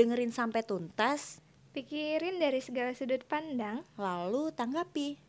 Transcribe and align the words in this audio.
Dengerin 0.00 0.32
sampai 0.32 0.64
tuntas, 0.64 1.44
Pikirin 1.76 2.40
dari 2.40 2.64
segala 2.64 2.96
sudut 2.96 3.20
pandang, 3.28 3.84
lalu 4.00 4.48
tanggapi. 4.48 5.20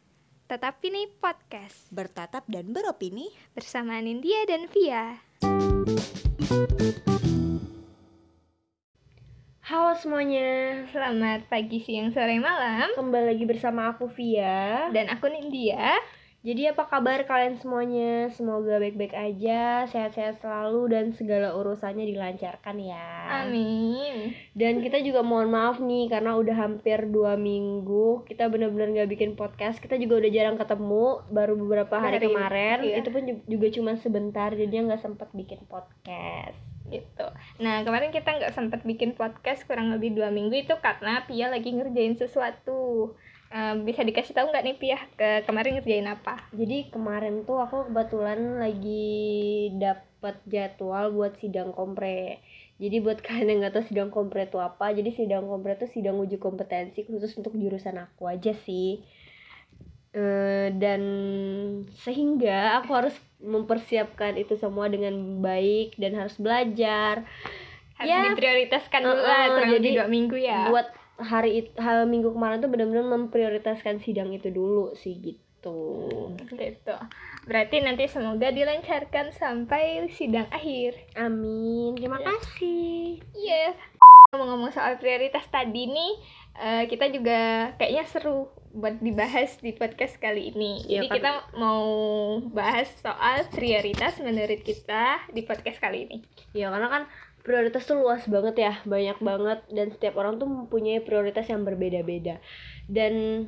tetapi 0.47 0.87
nih 0.87 1.11
podcast 1.19 1.91
Bertatap 1.91 2.47
dan 2.47 2.71
beropini. 2.71 3.35
bersama 3.51 3.99
Nindya 3.99 4.47
dan 4.47 4.71
Via. 4.71 5.19
Halo 9.59 9.91
semuanya, 9.99 10.87
Selamat 10.87 11.51
pagi, 11.51 11.83
siang, 11.83 12.15
sore, 12.15 12.39
malam. 12.39 12.95
kembali 12.95 13.27
lagi 13.35 13.43
bersama 13.43 13.91
aku 13.91 14.07
Via. 14.15 14.87
Dan 14.95 15.11
aku 15.11 15.27
Nindya. 15.27 15.99
Jadi 16.41 16.73
apa 16.73 16.89
kabar 16.89 17.21
kalian 17.29 17.61
semuanya? 17.61 18.25
Semoga 18.33 18.81
baik-baik 18.81 19.13
aja, 19.13 19.85
sehat-sehat 19.85 20.41
selalu 20.41 20.89
dan 20.89 21.13
segala 21.13 21.53
urusannya 21.53 22.01
dilancarkan 22.09 22.81
ya. 22.81 23.45
Amin. 23.45 24.33
Dan 24.57 24.81
kita 24.81 25.05
juga 25.05 25.21
mohon 25.21 25.53
maaf 25.53 25.77
nih 25.77 26.09
karena 26.09 26.33
udah 26.33 26.57
hampir 26.57 27.05
dua 27.13 27.37
minggu 27.37 28.25
kita 28.25 28.49
bener-bener 28.49 28.89
nggak 28.89 29.11
bikin 29.13 29.31
podcast. 29.37 29.77
Kita 29.77 30.01
juga 30.01 30.17
udah 30.17 30.31
jarang 30.33 30.57
ketemu, 30.57 31.21
baru 31.29 31.53
beberapa 31.61 32.01
hari, 32.01 32.17
Hari, 32.17 32.27
kemarin. 32.33 32.77
iya. 32.89 32.95
Itu 33.05 33.13
pun 33.13 33.21
ju- 33.29 33.45
juga 33.45 33.67
cuma 33.69 33.91
sebentar, 34.01 34.49
jadinya 34.57 34.97
nggak 34.97 35.03
sempat 35.05 35.29
bikin 35.37 35.61
podcast. 35.69 36.57
Gitu. 36.89 37.27
Nah, 37.61 37.85
kemarin 37.85 38.09
kita 38.09 38.33
nggak 38.41 38.57
sempat 38.57 38.81
bikin 38.81 39.13
podcast 39.13 39.69
kurang 39.69 39.93
lebih 39.93 40.17
dua 40.17 40.33
minggu 40.33 40.57
itu 40.57 40.73
karena 40.81 41.21
Pia 41.29 41.53
lagi 41.53 41.69
ngerjain 41.69 42.17
sesuatu. 42.17 43.13
Bisa 43.83 44.01
dikasih 44.01 44.31
tahu 44.31 44.47
nggak 44.47 44.63
nih 44.63 44.77
Pia 44.79 44.99
ke 45.13 45.43
kemarin 45.43 45.75
ngerjain 45.75 46.07
apa? 46.07 46.39
Jadi 46.55 46.87
kemarin 46.87 47.43
tuh 47.43 47.59
aku 47.59 47.91
kebetulan 47.91 48.57
lagi 48.57 49.11
dapet 49.75 50.39
jadwal 50.47 51.11
buat 51.11 51.35
sidang 51.37 51.75
kompre. 51.75 52.39
Jadi 52.79 52.97
buat 53.03 53.19
kalian 53.25 53.47
yang 53.47 53.57
nggak 53.61 53.75
tahu 53.75 53.85
sidang 53.85 54.09
kompre 54.09 54.47
itu 54.47 54.57
apa, 54.57 54.95
jadi 54.95 55.11
sidang 55.11 55.45
kompre 55.45 55.75
itu 55.75 55.85
sidang 55.91 56.15
uji 56.17 56.39
kompetensi 56.39 57.03
khusus 57.03 57.35
untuk 57.35 57.51
jurusan 57.53 57.99
aku 57.99 58.31
aja 58.31 58.55
sih. 58.63 59.03
Eh, 60.11 60.67
dan 60.75 61.01
sehingga 62.03 62.83
aku 62.83 62.91
harus 62.91 63.15
mempersiapkan 63.39 64.35
itu 64.35 64.59
semua 64.59 64.91
dengan 64.91 65.39
baik 65.39 65.95
dan 65.95 66.19
harus 66.19 66.35
belajar 66.35 67.23
Harus 67.95 68.11
Ya. 68.11 68.19
diprioritaskan 68.27 69.01
dulu 69.05 69.21
lah, 69.21 69.39
Uh-uh, 69.45 69.53
kurang 69.55 69.71
lebih 69.71 69.77
jadi 69.77 69.89
dua 70.01 70.07
minggu 70.09 70.35
ya. 70.35 70.67
buat 70.67 70.87
hari 71.17 71.63
it- 71.63 71.75
hal 71.75 72.05
minggu 72.05 72.31
kemarin 72.31 72.59
tuh 72.59 72.69
benar-benar 72.69 73.05
memprioritaskan 73.07 73.99
sidang 73.99 74.31
itu 74.31 74.47
dulu 74.49 74.95
sih 74.95 75.17
gitu. 75.17 75.77
gitu. 76.49 76.95
Berarti 77.45 77.85
nanti 77.85 78.09
semoga 78.09 78.49
dilancarkan 78.49 79.29
sampai 79.29 80.09
sidang 80.09 80.49
akhir. 80.49 80.97
Amin. 81.13 81.93
Terima 81.93 82.17
Ya. 82.17 82.33
kasih. 82.33 83.21
Iya. 83.33 83.77
Ngomong-ngomong 84.31 84.71
soal 84.71 84.97
prioritas 84.97 85.45
tadi 85.47 85.85
nih, 85.85 86.13
eh, 86.55 86.83
kita 86.87 87.11
juga 87.11 87.71
kayaknya 87.75 88.05
seru 88.07 88.49
buat 88.71 88.97
dibahas 88.97 89.59
di 89.59 89.75
podcast 89.75 90.15
kali 90.17 90.49
ini. 90.49 90.81
Iya, 90.87 91.03
Jadi 91.03 91.07
kan. 91.07 91.15
kita 91.19 91.31
mau 91.59 91.85
bahas 92.49 92.87
soal 92.97 93.43
prioritas 93.51 94.15
menurut 94.17 94.63
kita 94.63 95.27
di 95.29 95.43
podcast 95.43 95.77
kali 95.77 96.07
ini. 96.07 96.17
Ya 96.55 96.71
karena 96.71 96.87
kan 96.87 97.03
prioritas 97.41 97.85
tuh 97.85 97.99
luas 97.99 98.25
banget 98.29 98.55
ya, 98.61 98.73
banyak 98.85 99.17
banget 99.21 99.59
dan 99.69 99.87
setiap 99.93 100.17
orang 100.17 100.37
tuh 100.37 100.49
mempunyai 100.49 101.01
prioritas 101.01 101.49
yang 101.49 101.65
berbeda-beda. 101.67 102.37
Dan 102.85 103.45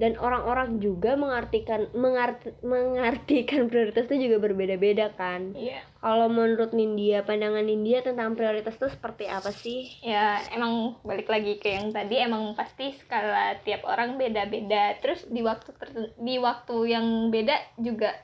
dan 0.00 0.16
orang-orang 0.16 0.80
juga 0.80 1.12
mengartikan 1.18 1.92
mengarti, 1.92 2.56
mengartikan 2.64 3.66
prioritas 3.70 4.08
itu 4.08 4.30
juga 4.30 4.40
berbeda-beda 4.40 5.12
kan. 5.12 5.52
Iya. 5.52 5.84
Kalau 6.00 6.32
menurut 6.32 6.72
Nindya, 6.72 7.28
pandangan 7.28 7.60
Nindya 7.60 8.00
tentang 8.00 8.32
prioritas 8.32 8.80
itu 8.80 8.88
seperti 8.88 9.28
apa 9.28 9.52
sih? 9.52 9.92
Ya, 10.00 10.40
emang 10.56 10.96
balik 11.04 11.28
lagi 11.28 11.60
ke 11.60 11.76
yang 11.76 11.92
tadi 11.92 12.16
emang 12.16 12.56
pasti 12.56 12.96
skala 12.96 13.60
tiap 13.60 13.84
orang 13.84 14.16
beda-beda. 14.16 14.96
Terus 15.04 15.28
di 15.28 15.44
waktu 15.44 15.76
di 16.16 16.40
waktu 16.40 16.76
yang 16.88 17.28
beda 17.28 17.76
juga 17.76 18.16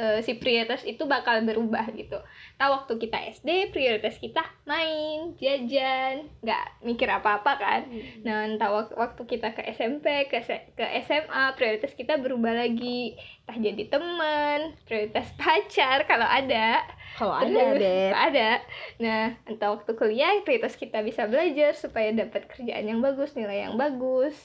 eh, 0.00 0.18
si 0.24 0.32
prioritas 0.34 0.80
itu 0.82 1.04
bakal 1.04 1.44
berubah 1.44 1.84
gitu. 1.92 2.16
Tahu 2.56 2.70
waktu 2.72 2.92
kita 2.96 3.18
SD 3.36 3.68
prioritas 3.68 4.16
kita 4.16 4.40
main, 4.64 5.36
jajan, 5.36 6.24
nggak 6.40 6.64
mikir 6.80 7.04
apa-apa 7.12 7.52
kan. 7.60 7.80
Nah, 8.24 8.48
entah 8.48 8.72
wak- 8.72 8.96
waktu 8.96 9.22
kita 9.28 9.52
ke 9.52 9.60
SMP, 9.76 10.24
ke 10.32 10.40
S- 10.40 10.72
ke 10.72 10.84
SMA, 11.04 11.52
prioritas 11.52 11.92
kita 11.92 12.16
berubah 12.16 12.56
lagi. 12.56 13.20
Entah 13.44 13.58
jadi 13.60 13.84
teman, 13.92 14.58
prioritas 14.88 15.28
pacar 15.40 16.08
kalau 16.08 16.24
ada. 16.24 16.80
Kalau 17.20 17.36
ada, 17.36 17.76
Beb. 17.76 18.12
ada. 18.32 18.50
Nah, 18.96 19.36
entah 19.44 19.68
waktu 19.76 19.92
kuliah 19.92 20.40
prioritas 20.40 20.80
kita 20.80 21.04
bisa 21.04 21.28
belajar 21.28 21.76
supaya 21.76 22.08
dapat 22.16 22.48
kerjaan 22.48 22.88
yang 22.88 23.04
bagus, 23.04 23.36
nilai 23.36 23.68
yang 23.68 23.76
bagus, 23.76 24.36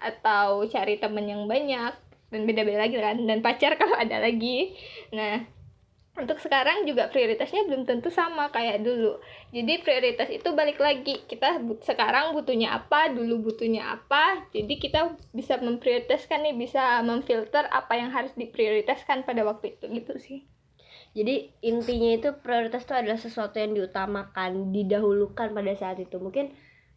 atau 0.00 0.64
cari 0.66 0.96
temen 0.96 1.28
yang 1.28 1.44
banyak 1.44 1.92
dan 2.32 2.48
beda-beda 2.48 2.88
lagi 2.88 2.96
kan. 2.96 3.20
Dan 3.20 3.44
pacar 3.44 3.76
kalau 3.80 3.94
ada 3.94 4.18
lagi. 4.18 4.72
Nah, 5.12 5.44
untuk 6.12 6.36
sekarang 6.44 6.84
juga 6.84 7.08
prioritasnya 7.08 7.64
belum 7.64 7.88
tentu 7.88 8.12
sama 8.12 8.52
kayak 8.52 8.84
dulu. 8.84 9.16
Jadi 9.48 9.80
prioritas 9.80 10.28
itu 10.28 10.48
balik 10.52 10.76
lagi. 10.76 11.24
Kita 11.24 11.56
bu- 11.60 11.80
sekarang 11.80 12.36
butuhnya 12.36 12.76
apa, 12.76 13.08
dulu 13.12 13.48
butuhnya 13.48 13.96
apa. 13.96 14.44
Jadi 14.52 14.76
kita 14.76 15.16
bisa 15.32 15.56
memprioritaskan 15.56 16.44
nih, 16.48 16.54
bisa 16.56 17.00
memfilter 17.00 17.64
apa 17.68 17.96
yang 17.96 18.12
harus 18.12 18.32
diprioritaskan 18.36 19.24
pada 19.24 19.40
waktu 19.44 19.76
itu 19.76 19.88
gitu 19.88 20.14
sih. 20.20 20.40
Jadi 21.12 21.52
intinya 21.64 22.10
itu 22.16 22.28
prioritas 22.40 22.84
itu 22.88 22.92
adalah 22.96 23.20
sesuatu 23.20 23.60
yang 23.60 23.76
diutamakan, 23.76 24.72
didahulukan 24.72 25.52
pada 25.52 25.72
saat 25.76 26.00
itu. 26.00 26.16
Mungkin 26.16 26.52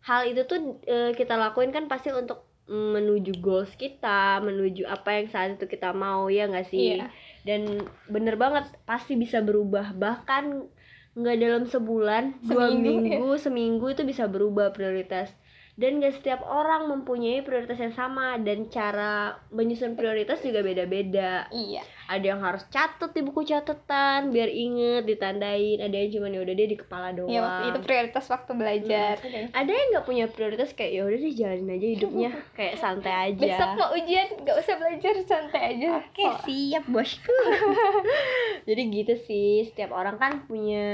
hal 0.08 0.28
itu 0.28 0.44
tuh 0.48 0.80
eh, 0.88 1.12
kita 1.16 1.36
lakuin 1.36 1.72
kan 1.76 1.88
pasti 1.92 2.12
untuk 2.12 2.44
menuju 2.66 3.38
goals 3.46 3.70
kita, 3.78 4.42
menuju 4.42 4.90
apa 4.90 5.22
yang 5.22 5.28
saat 5.30 5.62
itu 5.62 5.70
kita 5.70 5.94
mau 5.94 6.26
ya 6.34 6.50
nggak 6.50 6.68
sih? 6.70 6.98
Iya. 6.98 7.14
Dan 7.46 7.86
bener 8.10 8.42
banget 8.42 8.66
pasti 8.90 9.14
bisa 9.14 9.42
berubah 9.46 9.94
bahkan 9.94 10.66
nggak 11.16 11.38
dalam 11.40 11.64
sebulan, 11.70 12.44
dua 12.44 12.74
Seminggu, 12.74 12.92
minggu, 13.00 13.30
seminggu 13.40 13.86
itu 13.94 14.04
bisa 14.04 14.26
berubah 14.28 14.74
prioritas. 14.74 15.32
Dan 15.76 16.00
gak 16.00 16.24
setiap 16.24 16.40
orang 16.48 16.88
mempunyai 16.88 17.44
prioritas 17.44 17.76
yang 17.76 17.92
sama 17.92 18.40
dan 18.40 18.72
cara 18.72 19.36
menyusun 19.52 20.00
prioritas 20.00 20.40
juga 20.40 20.64
beda-beda. 20.64 21.52
Iya. 21.52 21.84
ada 22.06 22.22
yang 22.22 22.38
harus 22.38 22.62
catat 22.70 23.18
di 23.18 23.26
buku 23.26 23.50
catatan 23.50 24.30
biar 24.30 24.46
inget 24.46 25.10
ditandain. 25.10 25.82
Ada 25.82 25.96
yang 26.06 26.10
cuma 26.16 26.30
ya 26.30 26.46
udah 26.46 26.56
dia 26.56 26.68
di 26.70 26.78
kepala 26.78 27.12
doang. 27.12 27.34
Iya, 27.34 27.42
waktu 27.42 27.66
itu 27.74 27.80
prioritas 27.82 28.26
waktu 28.30 28.52
belajar. 28.54 29.16
ada 29.52 29.72
yang 29.74 29.88
nggak 29.90 30.06
punya 30.06 30.26
prioritas 30.30 30.70
kayak 30.78 30.92
ya 30.96 31.02
udah 31.02 31.18
deh 31.18 31.34
jalanin 31.34 31.76
aja 31.76 31.88
hidupnya. 31.98 32.30
Kayak 32.58 32.76
santai 32.78 33.34
aja. 33.34 33.42
Besok 33.42 33.70
mau 33.74 33.90
ujian, 33.98 34.28
nggak 34.38 34.58
usah 34.62 34.76
belajar, 34.78 35.14
santai 35.26 35.62
aja. 35.76 35.88
oke 35.98 36.26
siap 36.46 36.86
bosku. 36.94 37.36
Jadi 38.70 38.82
gitu 38.94 39.14
sih 39.26 39.66
setiap 39.66 39.92
orang 39.98 40.22
kan 40.22 40.46
punya 40.46 40.86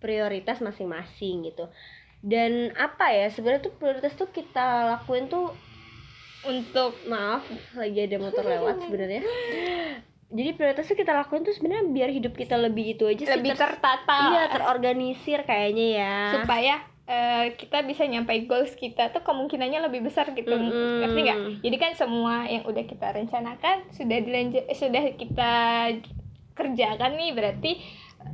prioritas 0.00 0.64
masing-masing 0.64 1.52
gitu 1.52 1.68
dan 2.26 2.74
apa 2.74 3.14
ya 3.14 3.30
sebenarnya 3.30 3.70
tuh 3.70 3.74
prioritas 3.78 4.18
tuh 4.18 4.26
kita 4.34 4.98
lakuin 4.98 5.30
tuh 5.30 5.54
Untuk 6.46 6.94
maaf 7.10 7.42
lagi 7.74 8.06
ada 8.06 8.22
motor 8.22 8.46
lewat 8.54 8.86
sebenarnya 8.86 9.22
jadi 10.26 10.58
prioritas 10.58 10.86
tuh 10.90 10.98
kita 10.98 11.14
lakuin 11.14 11.46
tuh 11.46 11.54
sebenarnya 11.54 11.86
biar 11.90 12.10
hidup 12.10 12.34
kita 12.34 12.58
lebih 12.58 12.98
itu 12.98 13.06
aja 13.06 13.22
sih 13.22 13.30
lebih 13.30 13.54
ter- 13.54 13.78
tertata. 13.78 14.18
iya 14.34 14.42
terorganisir 14.50 15.46
kayaknya 15.46 15.86
ya 16.02 16.16
supaya 16.38 16.74
eh, 17.06 17.54
kita 17.54 17.86
bisa 17.86 18.02
nyampe 18.06 18.34
goals 18.50 18.74
kita 18.74 19.14
tuh 19.14 19.22
kemungkinannya 19.22 19.86
lebih 19.86 20.02
besar 20.06 20.34
gitu 20.34 20.50
Mm-mm. 20.50 21.02
ngerti 21.02 21.20
nggak 21.22 21.38
jadi 21.62 21.76
kan 21.78 21.92
semua 21.94 22.46
yang 22.50 22.66
udah 22.66 22.84
kita 22.86 23.06
rencanakan 23.14 23.86
sudah 23.94 24.18
dilanjut 24.18 24.64
eh, 24.66 24.74
sudah 24.78 25.02
kita 25.14 25.52
kerjakan 26.58 27.12
nih 27.14 27.30
berarti 27.30 27.72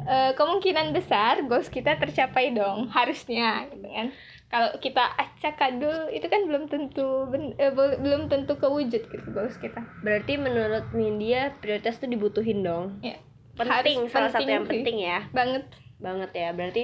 eh, 0.02 0.32
kemungkinan 0.32 0.90
besar 0.90 1.44
goals 1.44 1.66
kita 1.66 1.96
tercapai 1.96 2.50
dong 2.50 2.90
harusnya 2.90 3.66
gitu 3.68 3.86
kan. 3.86 4.08
Kalau 4.46 4.68
kita 4.78 5.00
acak 5.16 5.56
adul 5.58 6.12
itu 6.12 6.28
kan 6.28 6.44
belum 6.44 6.68
tentu 6.68 7.24
ben- 7.26 7.56
eh, 7.56 7.72
bel- 7.72 7.96
belum 7.96 8.28
tentu 8.28 8.52
kewujud 8.54 9.02
gitu 9.02 9.28
goals 9.30 9.56
kita. 9.56 9.80
Berarti 10.00 10.36
menurut 10.36 10.92
Nindya 10.92 11.56
prioritas 11.56 11.96
tuh 11.96 12.06
dibutuhin 12.06 12.60
dong. 12.60 13.00
Ya 13.00 13.16
penting 13.52 14.08
Harus 14.08 14.12
salah 14.12 14.28
satu 14.28 14.44
penting 14.44 14.52
yang 14.52 14.64
sih. 14.64 14.72
penting 14.76 14.96
ya. 14.98 15.18
Banget. 15.30 15.64
Banget 15.96 16.30
ya 16.32 16.50
berarti 16.52 16.82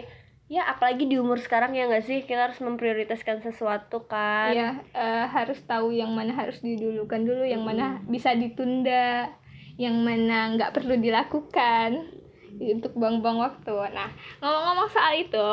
ya 0.49 0.65
apalagi 0.65 1.05
di 1.05 1.21
umur 1.21 1.37
sekarang 1.37 1.77
ya 1.77 1.85
nggak 1.85 2.09
sih? 2.09 2.25
Kita 2.25 2.49
harus 2.49 2.57
memprioritaskan 2.59 3.45
sesuatu 3.45 4.09
kan. 4.09 4.53
Ya 4.53 4.69
eh, 4.95 5.27
harus 5.29 5.61
tahu 5.61 5.93
yang 5.93 6.09
mana 6.13 6.33
harus 6.33 6.65
didulukan 6.65 7.21
dulu 7.21 7.45
yang 7.45 7.61
mana 7.61 8.01
bisa 8.07 8.33
ditunda 8.33 9.29
yang 9.77 10.01
mana 10.01 10.57
nggak 10.57 10.73
perlu 10.73 10.97
dilakukan 10.97 12.17
untuk 12.61 12.93
buang-buang 12.95 13.39
waktu. 13.39 13.75
Nah 13.95 14.11
ngomong-ngomong 14.43 14.89
soal 14.91 15.15
itu 15.17 15.49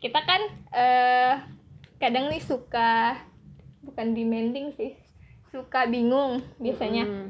kita 0.00 0.20
kan 0.22 0.40
eh 0.72 1.34
kadang 1.96 2.28
nih 2.28 2.42
suka 2.42 3.16
bukan 3.82 4.12
demanding 4.12 4.74
sih 4.74 4.92
suka 5.48 5.84
bingung 5.86 6.40
biasanya. 6.58 7.04
Mm. 7.04 7.28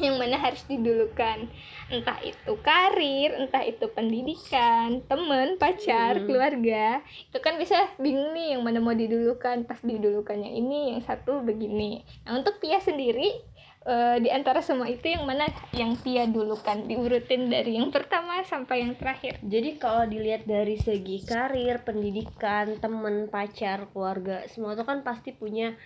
yang 0.00 0.16
mana 0.16 0.40
harus 0.40 0.64
didulukan? 0.64 1.44
Entah 1.92 2.16
itu 2.24 2.56
karir 2.64 3.36
entah 3.36 3.60
itu 3.60 3.84
pendidikan 3.92 5.04
temen 5.04 5.60
pacar 5.60 6.18
Hmm. 6.18 6.24
keluarga. 6.24 7.04
Itu 7.28 7.38
kan 7.44 7.60
bisa 7.60 7.76
bingung 8.00 8.32
nih 8.32 8.56
yang 8.56 8.64
mana 8.64 8.80
mau 8.80 8.96
didulukan. 8.96 9.68
Pas 9.68 9.76
didulukan 9.84 10.40
yang 10.40 10.56
ini 10.56 10.96
yang 10.96 11.04
satu 11.04 11.44
begini. 11.44 12.00
Nah 12.24 12.40
untuk 12.40 12.64
Pia 12.64 12.80
sendiri 12.80 13.44
eh, 13.84 14.16
di 14.20 14.28
antara 14.32 14.64
semua 14.64 14.88
itu 14.88 15.12
yang 15.12 15.28
mana 15.28 15.48
yang 15.76 15.96
Pia 16.00 16.24
dulukan 16.28 16.88
diurutin 16.88 17.52
dari 17.52 17.76
yang 17.76 17.92
pertama 17.92 18.40
sampai 18.44 18.84
yang 18.84 18.96
terakhir 18.96 19.40
Jadi 19.44 19.76
kalau 19.76 20.08
dilihat 20.08 20.48
dari 20.48 20.80
segi 20.80 21.22
karir, 21.24 21.84
pendidikan, 21.84 22.80
temen, 22.80 23.28
pacar, 23.28 23.88
keluarga, 23.92 24.44
semua 24.48 24.74
itu 24.74 24.84
kan 24.84 25.04
pasti 25.04 25.36
punya 25.36 25.76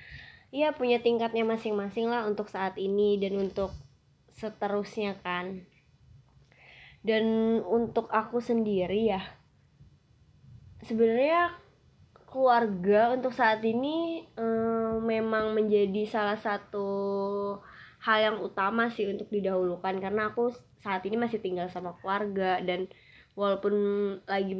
ya 0.49 0.73
punya 0.73 1.03
tingkatnya 1.05 1.45
masing-masing 1.45 2.09
lah 2.09 2.25
untuk 2.25 2.49
saat 2.49 2.81
ini 2.81 3.21
dan 3.21 3.37
untuk 3.37 3.75
seterusnya 4.33 5.19
kan. 5.21 5.67
Dan 7.03 7.59
untuk 7.62 8.11
aku 8.11 8.43
sendiri 8.43 9.11
ya 9.11 9.23
sebenarnya 10.85 11.59
keluarga 12.29 13.17
untuk 13.17 13.33
saat 13.33 13.65
ini 13.65 14.23
eh, 14.37 14.95
memang 15.00 15.56
menjadi 15.56 16.05
salah 16.06 16.39
satu 16.39 16.89
hal 18.03 18.19
yang 18.23 18.37
utama 18.43 18.91
sih 18.91 19.06
untuk 19.11 19.29
didahulukan. 19.31 19.99
Karena 19.99 20.31
aku 20.31 20.55
saat 20.83 21.03
ini 21.06 21.19
masih 21.19 21.43
tinggal 21.43 21.67
sama 21.71 21.99
keluarga 21.99 22.62
dan 22.62 22.87
walaupun 23.39 23.75
lagi 24.27 24.50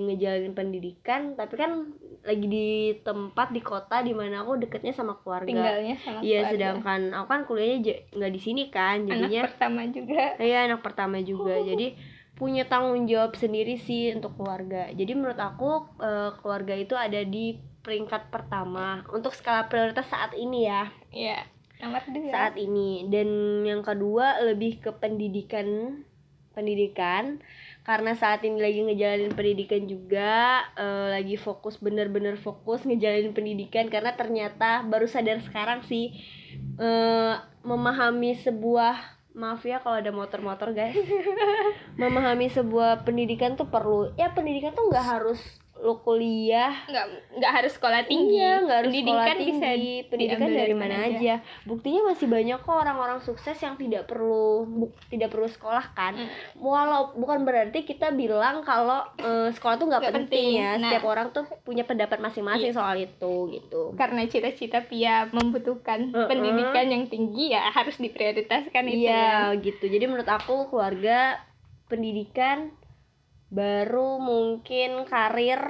ngejalanin 0.00 0.56
pendidikan 0.56 1.36
tapi 1.36 1.52
kan 1.60 1.92
lagi 2.24 2.48
di 2.48 2.96
tempat 3.04 3.52
di 3.52 3.60
kota 3.60 4.00
di 4.00 4.16
mana 4.16 4.40
aku 4.40 4.56
deketnya 4.56 4.96
sama 4.96 5.20
keluarga. 5.20 5.52
Tinggalnya 5.52 5.94
sama 6.00 6.24
iya 6.24 6.48
sedangkan 6.48 7.12
aku 7.12 7.28
kan 7.28 7.42
kuliahnya 7.44 8.08
nggak 8.16 8.32
di 8.32 8.40
sini 8.40 8.62
kan 8.72 9.04
anak 9.04 9.28
jadinya 9.28 9.42
pertama 9.52 9.80
juga. 9.92 10.22
Iya 10.40 10.58
anak 10.64 10.80
pertama 10.80 11.16
juga. 11.20 11.54
Jadi 11.68 11.86
punya 12.32 12.64
tanggung 12.64 13.04
jawab 13.04 13.36
sendiri 13.36 13.76
sih 13.76 14.16
untuk 14.16 14.32
keluarga. 14.40 14.88
Jadi 14.96 15.12
menurut 15.12 15.36
aku 15.36 15.92
eh, 16.00 16.32
keluarga 16.40 16.72
itu 16.72 16.96
ada 16.96 17.20
di 17.28 17.60
peringkat 17.84 18.32
pertama. 18.32 19.04
Untuk 19.12 19.36
skala 19.36 19.68
prioritas 19.68 20.08
saat 20.08 20.32
ini 20.32 20.64
ya. 20.64 20.88
Ya 21.12 21.51
nomor 21.82 22.02
dua 22.06 22.30
saat 22.30 22.54
ini. 22.54 23.10
Dan 23.10 23.60
yang 23.66 23.82
kedua 23.82 24.38
lebih 24.46 24.78
ke 24.78 24.94
pendidikan 24.94 26.00
pendidikan. 26.54 27.42
Karena 27.82 28.14
saat 28.14 28.46
ini 28.46 28.62
lagi 28.62 28.86
ngejalanin 28.86 29.34
pendidikan 29.34 29.90
juga 29.90 30.62
eh, 30.78 31.18
lagi 31.18 31.34
fokus 31.34 31.82
bener-bener 31.82 32.38
fokus 32.38 32.86
ngejalanin 32.86 33.34
pendidikan. 33.34 33.90
Karena 33.90 34.14
ternyata 34.14 34.86
baru 34.86 35.10
sadar 35.10 35.42
sekarang 35.42 35.82
sih 35.82 36.14
eh, 36.78 37.34
memahami 37.66 38.38
sebuah 38.38 39.18
maaf 39.32 39.64
ya 39.64 39.80
kalau 39.80 39.98
ada 39.98 40.12
motor-motor 40.14 40.76
guys. 40.76 40.94
Memahami 42.00 42.52
sebuah 42.52 43.02
pendidikan 43.02 43.58
tuh 43.58 43.66
perlu. 43.66 44.14
Ya 44.14 44.30
pendidikan 44.30 44.76
tuh 44.76 44.92
nggak 44.92 45.06
harus 45.18 45.61
lo 45.82 45.98
kuliah 45.98 46.86
nggak 46.86 47.06
nggak 47.36 47.52
harus 47.52 47.74
sekolah 47.74 48.06
tinggi 48.06 48.38
Iya, 48.38 48.62
nggak 48.62 48.78
harus 48.78 48.88
pendidikan 48.88 49.18
sekolah 49.18 49.42
bisa 49.42 49.66
tinggi. 49.68 49.94
Pendidikan 50.06 50.38
diambil 50.40 50.60
dari 50.62 50.74
mana 50.74 50.96
aja. 51.02 51.34
Buktinya 51.62 52.00
masih 52.06 52.26
banyak 52.26 52.58
kok 52.58 52.70
orang-orang 52.72 53.18
sukses 53.20 53.58
yang 53.58 53.74
tidak 53.74 54.06
perlu 54.06 54.46
bu- 54.64 54.94
tidak 55.08 55.28
perlu 55.28 55.44
sekolah 55.44 55.82
kan. 55.90 56.14
Hmm. 56.14 56.30
Walau 56.56 57.10
bukan 57.12 57.42
berarti 57.42 57.82
kita 57.82 58.08
bilang 58.12 58.62
kalau 58.62 59.02
eh, 59.16 59.50
sekolah 59.50 59.74
tuh 59.74 59.86
nggak 59.86 60.02
penting, 60.06 60.22
penting. 60.30 60.50
ya. 60.56 60.70
Nah. 60.76 60.86
Setiap 60.88 61.04
orang 61.04 61.26
tuh 61.28 61.44
punya 61.60 61.82
pendapat 61.82 62.18
masing-masing 62.18 62.70
Iya. 62.70 62.78
soal 62.78 62.96
itu 62.96 63.34
gitu. 63.52 63.82
karena 63.92 64.22
cita-cita 64.24 64.80
Pia 64.82 65.26
membutuhkan 65.28 66.08
Uh-uh. 66.08 66.26
pendidikan 66.26 66.86
yang 66.86 67.04
tinggi 67.04 67.50
ya 67.50 67.68
harus 67.68 67.98
diprioritaskan 67.98 68.84
itu 68.86 69.02
ya. 69.02 69.50
Iya 69.50 69.58
gitu. 69.58 69.84
Jadi 69.84 70.04
menurut 70.06 70.26
aku 70.26 70.68
keluarga, 70.68 71.42
pendidikan, 71.86 72.70
baru 73.52 74.16
mungkin 74.16 75.04
karir. 75.04 75.60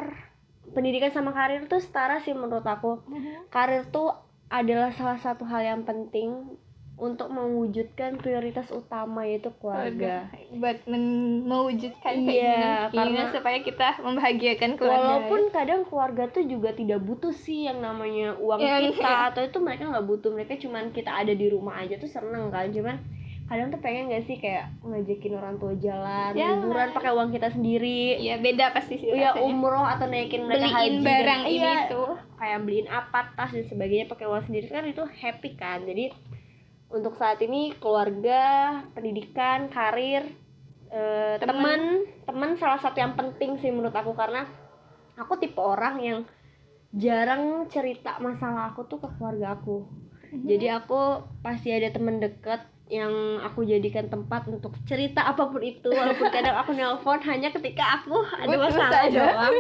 Pendidikan 0.73 1.11
sama 1.11 1.35
karir 1.35 1.67
tuh 1.67 1.83
setara 1.83 2.23
sih 2.23 2.33
menurut 2.33 2.65
aku. 2.65 3.03
karir 3.51 3.85
tuh 3.91 4.15
adalah 4.49 4.89
salah 4.89 5.19
satu 5.19 5.45
hal 5.45 5.61
yang 5.61 5.83
penting 5.83 6.57
untuk 6.93 7.35
mewujudkan 7.35 8.15
prioritas 8.15 8.71
utama 8.71 9.27
yaitu 9.27 9.51
keluarga. 9.59 10.31
buat 10.55 10.87
men- 10.87 11.43
mewujudkan 11.43 12.15
Iya, 12.15 12.93
keinginan, 12.95 13.33
supaya 13.33 13.59
kita 13.59 13.99
membahagiakan 13.99 14.79
keluarga 14.79 15.19
Walaupun 15.19 15.41
kadang 15.51 15.83
keluarga 15.83 16.31
tuh 16.31 16.47
juga 16.47 16.71
tidak 16.71 17.03
butuh 17.03 17.35
sih 17.35 17.67
yang 17.67 17.83
namanya 17.83 18.39
uang 18.39 18.61
Yang- 18.61 18.95
kita 18.95 19.35
atau 19.35 19.43
itu 19.43 19.59
mereka 19.59 19.91
nggak 19.91 20.07
butuh 20.07 20.31
mereka 20.31 20.55
cuman 20.55 20.95
kita 20.95 21.11
ada 21.11 21.33
di 21.33 21.47
rumah 21.51 21.83
aja 21.83 21.99
tuh 21.99 22.07
seneng 22.07 22.53
kan 22.53 22.71
cuman 22.71 22.97
kadang 23.51 23.69
tuh 23.69 23.81
pengen 23.85 24.09
gak 24.09 24.25
sih 24.25 24.41
kayak 24.41 24.71
ngajakin 24.81 25.33
orang 25.37 25.57
tua 25.61 25.75
jalan 25.77 26.33
Jalan. 26.33 26.65
liburan 26.65 26.89
pakai 26.97 27.13
uang 27.13 27.31
kita 27.31 27.49
sendiri. 27.53 28.17
Iya 28.17 28.41
beda 28.41 28.73
pasti 28.73 28.97
sih 28.97 29.13
ya 29.13 29.37
umroh 29.37 29.85
atau 29.85 30.09
naikin 30.09 30.49
mereka 30.49 30.73
beliin 30.73 30.97
haji. 30.99 31.05
barang 31.05 31.43
dan- 31.45 31.51
ini 31.51 31.61
iya, 31.61 31.77
tuh 31.91 32.11
kayak 32.41 32.59
beliin 32.65 32.89
apa 32.89 33.21
tas 33.37 33.53
dan 33.53 33.65
sebagainya 33.67 34.07
pakai 34.09 34.27
uang 34.31 34.45
sendiri. 34.49 34.67
Kan 34.73 34.89
itu 34.89 35.05
happy 35.05 35.51
kan. 35.55 35.85
Jadi 35.85 36.09
untuk 36.89 37.17
saat 37.17 37.41
ini 37.45 37.73
keluarga 37.77 38.41
pendidikan 38.93 39.69
karir 39.69 40.25
eh, 40.89 41.37
teman. 41.37 42.09
teman. 42.25 42.51
Salah 42.57 42.81
satu 42.81 43.01
yang 43.01 43.13
penting 43.17 43.61
sih 43.61 43.69
menurut 43.69 43.93
aku. 43.93 44.17
Karena 44.17 44.49
aku 45.17 45.37
tipe 45.37 45.61
orang 45.61 46.01
yang 46.01 46.19
jarang 46.93 47.69
cerita 47.69 48.21
masalah 48.21 48.73
aku 48.73 48.85
tuh 48.85 49.01
ke 49.01 49.09
keluarga 49.17 49.57
aku. 49.57 49.89
Jadi 50.33 50.73
aku 50.73 51.21
pasti 51.45 51.69
ada 51.69 51.93
temen 51.93 52.17
deket 52.17 52.65
yang 52.93 53.41
aku 53.41 53.65
jadikan 53.65 54.05
tempat 54.13 54.45
untuk 54.53 54.77
cerita 54.85 55.25
apa 55.25 55.49
pun 55.49 55.65
itu 55.65 55.89
walaupun 55.89 56.29
kadang 56.29 56.53
aku 56.61 56.77
nelpon 56.77 57.17
hanya 57.25 57.49
ketika 57.49 57.97
aku 57.97 58.21
ada 58.21 58.53
masalah 58.53 59.09
doang. 59.09 59.57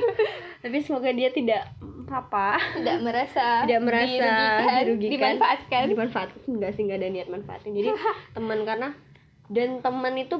Tapi 0.60 0.76
semoga 0.84 1.08
dia 1.16 1.32
tidak 1.32 1.64
apa 2.12 2.60
tidak 2.76 3.00
merasa 3.00 3.64
Tidak 3.64 3.80
merasa 3.80 4.20
dirugikan, 4.20 4.80
dirugikan. 4.84 5.12
dimanfaatkan. 5.16 5.82
Dimanfaatkan. 5.88 6.40
Enggak 6.44 6.70
sih 6.76 6.82
enggak 6.84 6.98
ada 7.00 7.08
niat 7.08 7.28
manfaatin. 7.32 7.72
Jadi 7.72 7.88
teman 8.36 8.58
karena 8.68 8.88
dan 9.48 9.80
teman 9.80 10.14
itu 10.20 10.36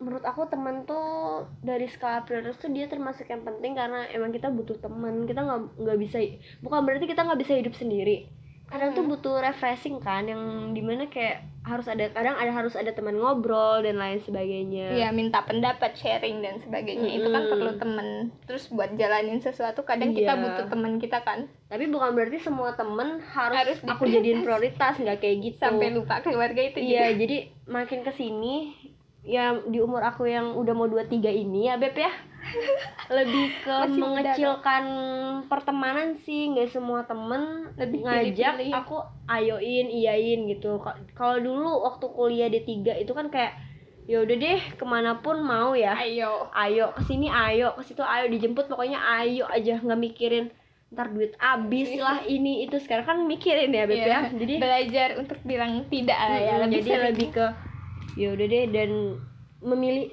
menurut 0.00 0.24
aku 0.24 0.48
teman 0.48 0.88
tuh 0.88 1.44
dari 1.60 1.84
skala 1.84 2.24
prioritas 2.24 2.56
tuh 2.56 2.72
dia 2.72 2.88
termasuk 2.88 3.28
yang 3.28 3.44
penting 3.44 3.76
karena 3.76 4.08
emang 4.08 4.32
kita 4.32 4.48
butuh 4.48 4.80
teman. 4.80 5.28
Kita 5.28 5.44
nggak 5.44 5.84
nggak 5.84 5.98
bisa 6.00 6.16
bukan 6.64 6.80
berarti 6.88 7.04
kita 7.04 7.28
nggak 7.28 7.40
bisa 7.44 7.60
hidup 7.60 7.76
sendiri 7.76 8.40
kadang 8.72 8.90
tuh 8.90 9.04
Hmm. 9.04 9.12
butuh 9.12 9.36
refreshing 9.38 10.00
kan 10.00 10.24
yang 10.24 10.40
di 10.70 10.80
mana 10.80 11.04
kayak 11.06 11.44
harus 11.62 11.86
ada 11.86 12.08
kadang 12.08 12.34
ada 12.34 12.50
harus 12.50 12.72
ada 12.72 12.90
teman 12.90 13.14
ngobrol 13.14 13.78
dan 13.78 13.94
lain 13.94 14.18
sebagainya. 14.18 14.90
Iya 14.90 15.08
minta 15.10 15.38
pendapat 15.40 15.94
sharing 15.94 16.40
dan 16.40 16.58
sebagainya. 16.58 17.06
Itu 17.12 17.28
kan 17.28 17.46
perlu 17.46 17.76
temen 17.76 18.08
terus 18.42 18.66
buat 18.66 18.90
jalanin 18.92 19.38
sesuatu 19.38 19.84
kadang 19.84 20.10
kita 20.10 20.32
Iya. 20.32 20.40
butuh 20.40 20.66
temen 20.66 20.96
kita 20.96 21.20
kan. 21.20 21.46
Tapi 21.68 21.86
bukan 21.86 22.10
berarti 22.12 22.40
semua 22.40 22.72
temen 22.72 23.20
harus, 23.22 23.54
Harus 23.54 23.78
aku 23.84 24.08
jadiin 24.08 24.42
prioritas 24.42 24.96
nggak 24.96 25.20
kayak 25.20 25.36
gitu. 25.44 25.60
Sampai 25.60 25.92
lupa 25.92 26.18
keluarga 26.18 26.58
itu 26.58 26.80
Iya, 26.80 27.12
juga. 27.12 27.20
jadi 27.20 27.36
makin 27.64 28.00
ke 28.00 28.10
sini 28.10 28.74
ya 29.22 29.54
di 29.62 29.78
umur 29.78 30.02
aku 30.02 30.26
yang 30.26 30.56
udah 30.56 30.74
mau 30.74 30.88
23 30.88 31.30
ini 31.30 31.70
ya 31.70 31.78
Beb 31.78 31.94
ya 31.94 32.10
lebih 33.08 33.46
ke 33.58 33.74
Masih 33.78 33.92
muda, 33.94 34.08
mengecilkan 34.24 34.84
pertemanan 35.44 36.08
sih 36.18 36.48
nggak 36.48 36.68
semua 36.68 37.02
temen 37.02 37.68
Lebih 37.74 38.00
ngajak 38.00 38.52
pilih-pilih. 38.54 38.72
aku 38.74 38.96
ayoin 39.26 39.86
iyain 39.88 40.40
gitu 40.46 40.78
Ka- 40.78 40.96
kalau 41.12 41.38
dulu 41.38 41.70
waktu 41.82 42.06
kuliah 42.08 42.48
D3 42.48 42.70
itu 42.98 43.10
kan 43.10 43.28
kayak 43.28 43.52
ya 44.02 44.18
udah 44.18 44.36
deh 44.36 44.60
ke 44.72 44.84
mana 44.84 45.16
pun 45.16 45.38
mau 45.40 45.72
ya 45.72 45.94
ayo 45.94 46.50
ayo 46.52 46.90
ke 46.92 47.02
sini 47.02 47.28
ayo 47.28 47.70
ke 47.72 47.82
situ 47.84 48.00
ayo 48.00 48.26
dijemput 48.26 48.66
pokoknya 48.66 48.98
ayo 48.98 49.46
aja 49.46 49.78
nggak 49.78 50.00
mikirin 50.00 50.50
ntar 50.88 51.08
duit 51.08 51.32
habis 51.36 51.88
lah 51.94 52.18
ini 52.28 52.62
itu 52.62 52.76
sekarang 52.78 53.06
kan 53.06 53.18
mikirin 53.22 53.70
ya 53.70 53.84
Beb 53.84 53.96
Iya. 53.96 54.06
ya 54.08 54.20
jadi 54.32 54.54
belajar 54.58 55.08
untuk 55.16 55.38
bilang 55.42 55.86
tidak 55.86 56.18
lah 56.18 56.34
ya 56.36 56.54
lebih 56.60 56.76
jadi 56.76 56.90
sering. 56.90 57.06
lebih 57.08 57.28
ke 57.30 57.46
ya 58.14 58.28
udah 58.28 58.46
deh 58.46 58.64
dan 58.68 58.90
memilih 59.60 60.06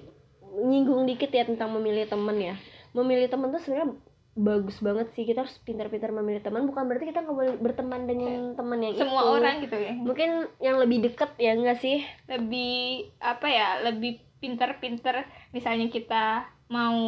nyinggung 0.62 1.08
dikit 1.08 1.30
ya 1.30 1.44
tentang 1.44 1.72
memilih 1.74 2.06
temen 2.06 2.38
ya. 2.38 2.56
Memilih 2.92 3.28
temen 3.28 3.50
tuh 3.50 3.62
sebenarnya 3.62 3.96
bagus 4.36 4.80
banget 4.80 5.12
sih. 5.14 5.24
Kita 5.24 5.44
harus 5.44 5.56
pintar-pintar 5.62 6.10
memilih 6.10 6.40
teman. 6.40 6.64
Bukan 6.64 6.88
berarti 6.88 7.10
kita 7.10 7.22
nggak 7.22 7.36
boleh 7.36 7.54
berteman 7.60 8.08
dengan 8.08 8.56
teman 8.56 8.80
yang 8.80 8.96
semua 8.96 9.22
itu. 9.22 9.32
orang 9.40 9.56
gitu 9.64 9.78
ya. 9.78 9.94
Mungkin 9.94 10.30
yang 10.60 10.78
lebih 10.80 10.98
deket 11.04 11.32
ya 11.36 11.52
enggak 11.54 11.80
sih? 11.80 12.04
Lebih 12.26 13.10
apa 13.20 13.48
ya 13.48 13.68
lebih 13.84 14.20
pinter-pinter 14.40 15.28
misalnya 15.52 15.92
kita 15.92 16.48
mau 16.70 17.02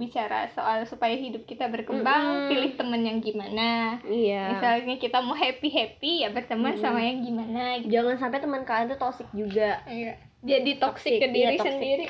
bicara 0.00 0.48
soal 0.56 0.88
supaya 0.88 1.12
hidup 1.12 1.44
kita 1.44 1.68
berkembang 1.68 2.24
Mm-mm. 2.26 2.48
pilih 2.48 2.72
temen 2.74 3.04
yang 3.04 3.20
gimana. 3.20 4.00
Iya. 4.02 4.56
Misalnya 4.56 4.96
kita 4.96 5.20
mau 5.20 5.36
happy 5.36 5.68
happy 5.68 6.24
ya 6.24 6.32
berteman 6.32 6.74
Mm-mm. 6.74 6.82
sama 6.82 7.04
yang 7.04 7.20
gimana 7.20 7.76
gitu. 7.78 7.92
Jangan 7.92 8.16
sampai 8.18 8.40
teman 8.40 8.64
kalian 8.64 8.88
tuh 8.90 9.00
toxic 9.00 9.28
juga. 9.30 9.84
Iya. 9.86 10.16
jadi 10.42 10.74
toksik 10.74 11.22
ke 11.22 11.22
Toxic, 11.22 11.30
iya, 11.30 11.30
diri 11.30 11.54
toxic. 11.54 11.70
sendiri 11.70 12.06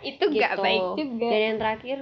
itu 0.00 0.24
gak 0.30 0.52
Gitu. 0.54 0.62
baik 0.62 0.82
juga. 0.94 1.26
Dan 1.28 1.40
yang 1.42 1.58
terakhir 1.58 1.98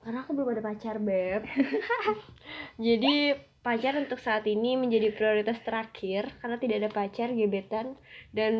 karena 0.00 0.18
aku 0.24 0.30
belum 0.32 0.48
ada 0.50 0.62
pacar 0.64 0.96
beb. 0.96 1.42
Jadi 2.80 3.14
pacar 3.60 3.92
untuk 3.94 4.16
saat 4.16 4.48
ini 4.48 4.72
menjadi 4.72 5.12
prioritas 5.12 5.60
terakhir 5.60 6.32
karena 6.40 6.56
tidak 6.56 6.76
ada 6.80 6.90
pacar 6.90 7.28
gebetan 7.28 7.92
dan 8.32 8.52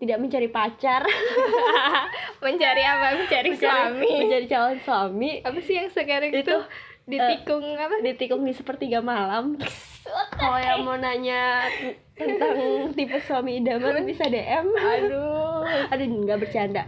tidak 0.00 0.18
mencari 0.18 0.48
pacar. 0.48 1.04
Mencari 2.44 2.82
apa? 2.82 3.20
Mencari 3.20 3.50
mencari, 3.52 3.60
suami. 3.60 4.12
mencari 4.24 4.46
calon 4.46 4.78
suami. 4.80 5.30
Apa 5.40 5.58
sih 5.60 5.74
yang 5.76 5.88
sekarang 5.88 6.32
Itu, 6.32 6.40
itu 6.40 6.56
ditikung 7.04 7.64
apa? 7.76 8.00
ditikung 8.00 8.42
di 8.42 8.52
sepertiga 8.52 9.04
malam. 9.04 9.60
Kalau 10.40 10.56
yang 10.56 10.84
mau 10.84 10.96
nanya 10.96 11.68
tentang 12.12 12.56
tipe 12.92 13.16
suami 13.20 13.60
idaman 13.60 14.04
bisa 14.04 14.24
DM 14.24 14.72
aduh. 14.72 15.64
Aduh 15.88 16.06
nggak 16.24 16.40
bercanda 16.40 16.84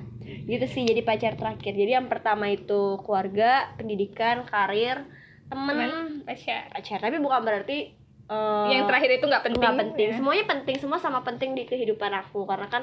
gitu 0.47 0.67
sih 0.67 0.83
jadi 0.83 1.03
pacar 1.03 1.35
terakhir. 1.35 1.73
Jadi 1.73 1.93
yang 1.93 2.07
pertama 2.07 2.51
itu 2.51 2.99
keluarga 3.03 3.71
pendidikan 3.75 4.43
karir 4.47 5.07
temen. 5.47 5.75
Teman 5.75 5.91
pacar. 6.27 6.71
Pacar 6.71 6.99
tapi 6.99 7.17
bukan 7.19 7.41
berarti 7.43 7.79
eh, 8.27 8.67
yang 8.71 8.87
terakhir 8.91 9.11
itu 9.17 9.25
nggak 9.27 9.45
penting 9.47 9.63
nggak 9.63 9.79
penting. 9.83 10.09
ya. 10.11 10.17
semuanya 10.19 10.45
penting 10.47 10.77
semua 10.79 10.99
sama 10.99 11.21
penting 11.23 11.55
di 11.55 11.65
kehidupan 11.65 12.13
aku. 12.13 12.43
Karena 12.45 12.67
kan 12.67 12.83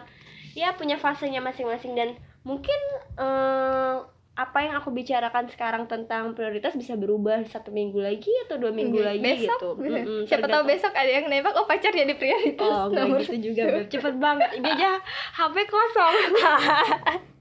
ya 0.56 0.76
punya 0.76 0.96
fasenya 0.96 1.44
masing-masing. 1.44 1.94
Dan 1.94 2.16
mungkin 2.44 2.80
eh, 3.20 3.98
apa 4.34 4.66
yang 4.66 4.74
aku 4.82 4.90
bicarakan 4.90 5.46
sekarang 5.46 5.86
tentang 5.86 6.34
prioritas 6.34 6.74
bisa 6.74 6.98
berubah 6.98 7.46
satu 7.46 7.70
minggu 7.70 8.02
lagi 8.02 8.34
atau 8.50 8.58
dua 8.58 8.74
minggu 8.74 8.98
Iya, 8.98 9.14
lagi 9.14 9.22
besok? 9.22 9.60
gitu. 9.62 9.70
Mm-mm, 9.78 10.26
siapa 10.26 10.50
tahu 10.50 10.66
besok 10.66 10.90
ada 10.90 11.06
yang 11.06 11.30
nembak 11.30 11.54
oh 11.54 11.70
pacar 11.70 11.94
jadi 11.94 12.18
prioritas. 12.18 12.66
Oh 12.66 12.90
nomor 12.90 13.22
gitu 13.22 13.54
juga 13.54 13.86
cepet 13.86 14.18
banget. 14.18 14.58
Ini 14.58 14.70
aja 14.74 14.92
HP 15.38 15.56
kosong. 15.70 16.16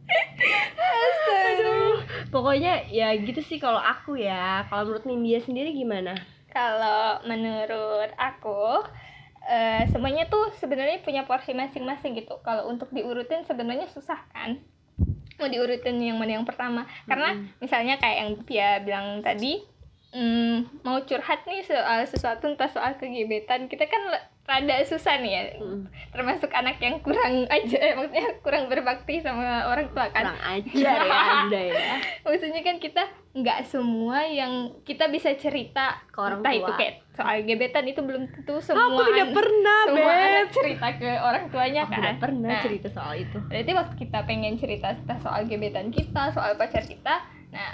pokoknya 2.32 2.88
ya 2.88 3.12
gitu 3.20 3.44
sih 3.44 3.60
kalau 3.60 3.78
aku 3.78 4.16
ya. 4.16 4.64
Kalau 4.66 4.88
menurut 4.88 5.04
Nindya 5.04 5.40
sendiri 5.44 5.76
gimana? 5.76 6.16
Kalau 6.48 7.20
menurut 7.28 8.10
aku 8.16 8.82
eh, 9.44 9.84
semuanya 9.92 10.26
tuh 10.32 10.50
sebenarnya 10.56 11.04
punya 11.04 11.28
porsi 11.28 11.52
masing-masing 11.52 12.16
gitu. 12.16 12.40
Kalau 12.40 12.72
untuk 12.72 12.88
diurutin 12.90 13.44
sebenarnya 13.44 13.86
susah 13.92 14.18
kan? 14.32 14.58
Mau 15.36 15.48
diurutin 15.48 16.00
yang 16.00 16.16
mana 16.16 16.40
yang 16.40 16.48
pertama? 16.48 16.88
Karena 17.04 17.36
misalnya 17.60 18.00
kayak 18.00 18.16
yang 18.24 18.30
Pia 18.44 18.70
bilang 18.80 19.20
tadi 19.20 19.60
mm, 20.16 20.84
mau 20.84 21.00
curhat 21.04 21.44
nih 21.44 21.64
soal 21.64 22.04
sesuatu 22.08 22.48
entah 22.48 22.68
soal 22.72 22.96
kegebetan. 22.96 23.68
Kita 23.68 23.88
kan 23.88 24.02
rada 24.42 24.74
susah 24.82 25.16
nih 25.16 25.32
ya. 25.32 25.42
Mm. 25.56 25.86
termasuk 26.10 26.50
anak 26.50 26.76
yang 26.76 26.98
kurang 26.98 27.46
aja 27.46 27.78
maksudnya 27.94 28.26
kurang 28.38 28.66
berbakti 28.66 29.16
sama 29.16 29.64
orang 29.64 29.86
tua 29.88 30.06
kan. 30.08 30.28
Kurang 30.28 30.40
ajar 30.42 30.98
ya 30.98 31.18
anda 31.40 31.60
ya. 31.62 31.96
Maksudnya 32.26 32.60
kan 32.60 32.76
kita 32.76 33.02
nggak 33.32 33.58
semua 33.64 34.20
yang 34.22 34.52
kita 34.82 35.08
bisa 35.08 35.32
cerita 35.34 35.96
Ke 36.06 36.18
orang 36.20 36.40
entah 36.40 36.52
tua. 36.52 36.60
itu 36.60 36.72
kayak 36.74 36.94
soal 37.12 37.36
gebetan 37.40 37.84
itu 37.86 38.00
belum 38.00 38.22
tentu 38.26 38.58
semua 38.58 38.88
aku 38.88 39.02
tidak 39.06 39.28
pernah 39.32 39.78
semua 39.84 40.04
Beb. 40.10 40.20
anak 40.26 40.46
cerita 40.50 40.88
ke 40.92 41.10
orang 41.14 41.44
tuanya 41.48 41.80
aku 41.80 41.90
kan. 41.90 41.98
tidak 41.98 42.16
pernah 42.18 42.50
Nah, 42.50 42.60
cerita 42.60 42.88
soal 42.88 43.14
itu. 43.16 43.38
berarti 43.42 43.72
waktu 43.72 43.94
kita 43.96 44.18
pengen 44.22 44.54
cerita 44.54 44.88
soal 45.16 45.40
gebetan 45.44 45.88
kita 45.88 46.22
soal 46.30 46.52
pacar 46.54 46.82
kita 46.82 47.14
nah 47.48 47.72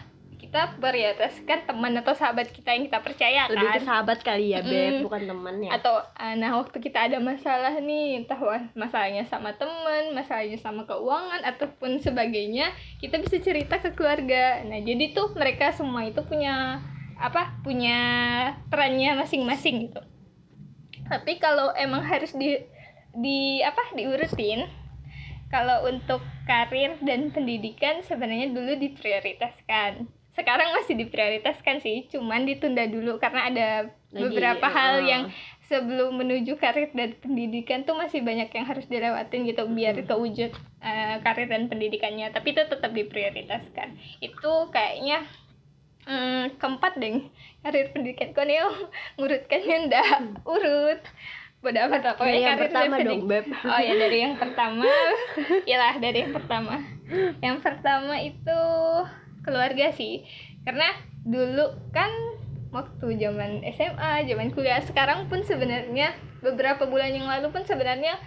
kita 0.48 0.80
prioritaskan 0.80 1.68
teman 1.68 1.92
atau 2.00 2.16
sahabat 2.16 2.48
kita 2.48 2.72
yang 2.72 2.88
kita 2.88 3.04
percaya 3.04 3.52
lebih 3.52 3.68
kan? 3.68 3.76
ke 3.76 3.80
sahabat 3.84 4.18
kali 4.24 4.56
ya 4.56 4.64
beb 4.64 4.88
Mm. 4.88 5.04
bukan 5.04 5.22
temannya 5.28 5.68
atau 5.68 6.00
ah, 6.16 6.32
nah 6.40 6.56
waktu 6.56 6.80
kita 6.80 7.04
ada 7.04 7.20
masalah 7.20 7.76
nih 7.76 8.24
entah 8.24 8.40
masalahnya 8.72 9.28
sama 9.28 9.52
temen 9.60 10.16
masalahnya 10.16 10.56
sama 10.56 10.88
keuangan 10.88 11.44
ataupun 11.44 12.00
sebagainya 12.00 12.72
kita 12.96 13.20
bisa 13.20 13.36
cerita 13.44 13.76
ke 13.76 13.92
keluarga. 13.92 14.64
Nah 14.64 14.80
jadi 14.80 15.12
tuh 15.12 15.36
mereka 15.36 15.68
semua 15.76 16.08
itu 16.08 16.24
punya 16.24 16.80
apa 17.20 17.60
punya 17.60 18.00
perannya 18.72 19.20
masing-masing 19.20 19.92
gitu. 19.92 20.00
Tapi 21.12 21.36
kalau 21.36 21.76
emang 21.76 22.00
harus 22.08 22.32
di 22.32 22.56
di 23.12 23.60
apa 23.60 23.92
diurutin 23.92 24.64
kalau 25.52 25.84
untuk 25.92 26.24
karir 26.48 26.96
dan 27.04 27.28
pendidikan 27.28 28.00
sebenarnya 28.00 28.48
dulu 28.48 28.80
diprioritaskan 28.80 30.17
sekarang 30.38 30.70
masih 30.70 30.94
diprioritaskan 30.94 31.82
sih 31.82 32.06
cuman 32.14 32.46
ditunda 32.46 32.86
dulu 32.86 33.18
karena 33.18 33.50
ada 33.50 33.68
Lagi, 34.14 34.22
beberapa 34.22 34.66
hal 34.70 35.02
uh. 35.02 35.06
yang 35.06 35.22
sebelum 35.68 36.16
menuju 36.16 36.56
karir 36.56 36.88
dan 36.96 37.12
pendidikan 37.20 37.84
tuh 37.84 37.92
masih 37.92 38.24
banyak 38.24 38.48
yang 38.48 38.64
harus 38.64 38.88
dilewatin 38.88 39.44
gitu 39.44 39.68
biar 39.68 40.00
kewujud 40.00 40.50
eh, 40.80 41.16
karir 41.20 41.48
dan 41.50 41.68
pendidikannya 41.68 42.32
tapi 42.32 42.56
itu 42.56 42.64
tetap 42.64 42.90
diprioritaskan. 42.96 44.00
Itu 44.24 44.72
kayaknya 44.72 45.28
hmm, 46.08 46.56
keempat 46.56 46.96
deh 46.96 47.28
karir 47.60 47.92
pendidikan. 47.92 48.32
Kok 48.32 48.44
nih 48.48 48.64
ngurutkannya 49.20 49.76
ndak 49.92 50.08
urut. 50.48 51.04
Bodoh 51.58 51.90
amat 51.90 52.02
lah 52.06 52.14
pokoknya 52.14 52.38
yang 52.38 52.54
karir 52.54 52.64
pertama 52.70 52.96
dong 53.02 53.22
beb. 53.26 53.44
Oh 53.66 53.80
ya 53.82 53.94
dari 53.98 54.18
yang 54.22 54.34
pertama, 54.38 54.86
iyalah 55.68 55.94
dari 55.98 56.18
yang 56.22 56.32
pertama. 56.32 56.74
Yang 57.42 57.56
pertama 57.66 58.14
itu 58.22 58.62
keluarga 59.48 59.88
sih, 59.96 60.28
karena 60.68 60.84
dulu 61.24 61.72
kan 61.96 62.12
waktu 62.68 63.16
zaman 63.16 63.64
SMA, 63.72 64.28
zaman 64.28 64.52
kuliah 64.52 64.84
sekarang 64.84 65.32
pun 65.32 65.40
sebenarnya 65.40 66.12
beberapa 66.44 66.84
bulan 66.84 67.16
yang 67.16 67.24
lalu 67.24 67.48
pun 67.48 67.64
sebenarnya 67.64 68.20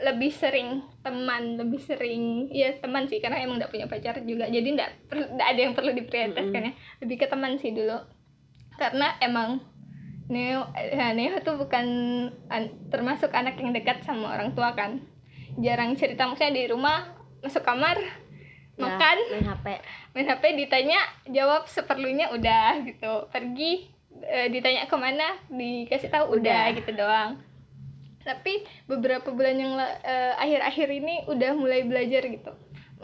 lebih 0.00 0.32
sering 0.32 0.82
teman, 1.04 1.60
lebih 1.60 1.78
sering 1.84 2.48
ya 2.48 2.72
teman 2.80 3.04
sih 3.06 3.20
karena 3.20 3.44
emang 3.44 3.60
nggak 3.60 3.70
punya 3.70 3.86
pacar 3.86 4.16
juga, 4.24 4.48
jadi 4.48 4.64
nggak 4.64 4.90
nggak 5.12 5.48
ada 5.52 5.60
yang 5.60 5.76
perlu 5.76 5.92
diprioritaskan 5.92 6.62
ya, 6.64 6.72
lebih 7.04 7.16
ke 7.20 7.26
teman 7.28 7.60
sih 7.60 7.76
dulu, 7.76 8.00
karena 8.80 9.20
emang 9.20 9.60
Neo, 10.24 10.72
ya, 10.72 11.12
Neo 11.12 11.36
tuh 11.44 11.60
bukan 11.60 11.84
an- 12.48 12.72
termasuk 12.88 13.28
anak 13.36 13.60
yang 13.60 13.76
dekat 13.76 14.00
sama 14.08 14.32
orang 14.32 14.56
tua 14.56 14.72
kan. 14.72 15.04
Jarang 15.60 16.00
cerita 16.00 16.24
maksudnya 16.24 16.56
di 16.56 16.64
rumah 16.72 17.12
masuk 17.44 17.60
kamar 17.60 18.23
Ya, 18.74 18.90
makan. 18.90 19.16
main 19.30 19.46
HP 19.46 19.66
main 20.18 20.26
HP 20.26 20.42
ditanya 20.58 20.98
jawab 21.30 21.70
seperlunya 21.70 22.30
udah 22.34 22.82
gitu. 22.82 23.30
Pergi 23.30 23.86
eh, 24.26 24.50
ditanya 24.50 24.90
ke 24.90 24.96
mana? 24.98 25.38
Dikasih 25.46 26.10
tahu 26.10 26.38
udah, 26.38 26.70
Udah. 26.70 26.76
gitu 26.78 26.90
doang. 26.94 27.30
Tapi 28.24 28.66
beberapa 28.90 29.30
bulan 29.30 29.56
yang 29.58 29.74
eh, 29.78 30.32
akhir-akhir 30.40 30.88
ini 30.90 31.14
udah 31.30 31.52
mulai 31.54 31.86
belajar 31.86 32.26
gitu. 32.26 32.52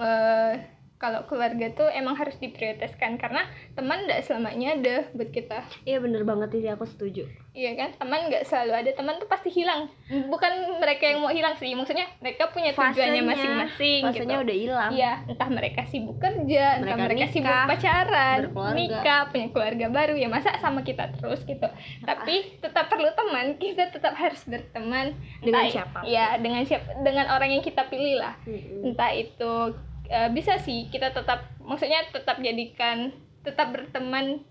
Eh, 0.01 0.53
kalau 1.01 1.25
keluarga 1.25 1.73
tuh 1.73 1.89
emang 1.89 2.13
harus 2.13 2.37
diprioritaskan 2.37 3.17
karena 3.17 3.41
teman 3.73 4.05
nggak 4.05 4.21
selamanya 4.21 4.77
ada 4.77 4.97
buat 5.11 5.33
kita 5.33 5.65
iya 5.83 5.97
bener 5.97 6.23
banget 6.23 6.53
sih 6.55 6.69
aku 6.69 6.85
setuju 6.85 7.25
Iya 7.51 7.75
kan, 7.75 7.91
teman 7.99 8.31
nggak 8.31 8.47
selalu 8.47 8.73
ada, 8.79 8.91
teman 8.95 9.19
tuh 9.19 9.27
pasti 9.27 9.51
hilang. 9.51 9.91
Bukan 10.07 10.79
mereka 10.79 11.03
yang 11.03 11.19
mau 11.19 11.35
hilang 11.35 11.59
sih, 11.59 11.75
maksudnya 11.75 12.07
mereka 12.23 12.47
punya 12.47 12.71
tujuannya 12.71 12.95
Fasenya- 12.95 13.27
masing-masing 13.27 14.01
rasanya 14.07 14.23
gitu. 14.31 14.45
udah 14.47 14.57
hilang 14.57 14.91
Iya, 14.95 15.13
entah 15.27 15.49
mereka 15.51 15.83
sibuk 15.83 16.15
kerja, 16.17 16.79
entah 16.79 16.95
Mereka 16.95 17.03
mereka 17.03 17.19
nikah, 17.19 17.35
sibuk 17.35 17.59
pacaran, 17.67 18.39
berkeluarga. 18.47 18.79
nikah, 18.79 19.21
punya 19.27 19.47
keluarga 19.51 19.87
baru 19.91 20.15
ya 20.15 20.29
masa 20.31 20.55
sama 20.57 20.87
kita 20.87 21.11
terus 21.11 21.43
gitu. 21.43 21.67
Tapi 22.01 22.35
tetap 22.63 22.87
perlu 22.87 23.11
teman, 23.11 23.59
kita 23.59 23.91
tetap 23.91 24.15
harus 24.15 24.47
berteman 24.47 25.11
Dengan 25.43 25.67
siapa? 25.67 26.07
Iya, 26.07 26.39
dengan 26.39 26.63
siapa, 26.63 27.03
dengan 27.03 27.27
orang 27.29 27.51
yang 27.51 27.67
kita 27.67 27.83
pilih 27.85 28.15
lah 28.17 28.39
entah 28.81 29.11
itu 29.11 29.75
eh, 30.11 30.29
bisa 30.35 30.59
sih 30.59 30.91
kita 30.91 31.15
tetap 31.15 31.47
maksudnya 31.63 32.03
tetap 32.11 32.43
jadikan 32.43 33.15
tetap 33.47 33.71
berteman 33.71 34.43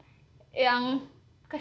yang 0.55 1.03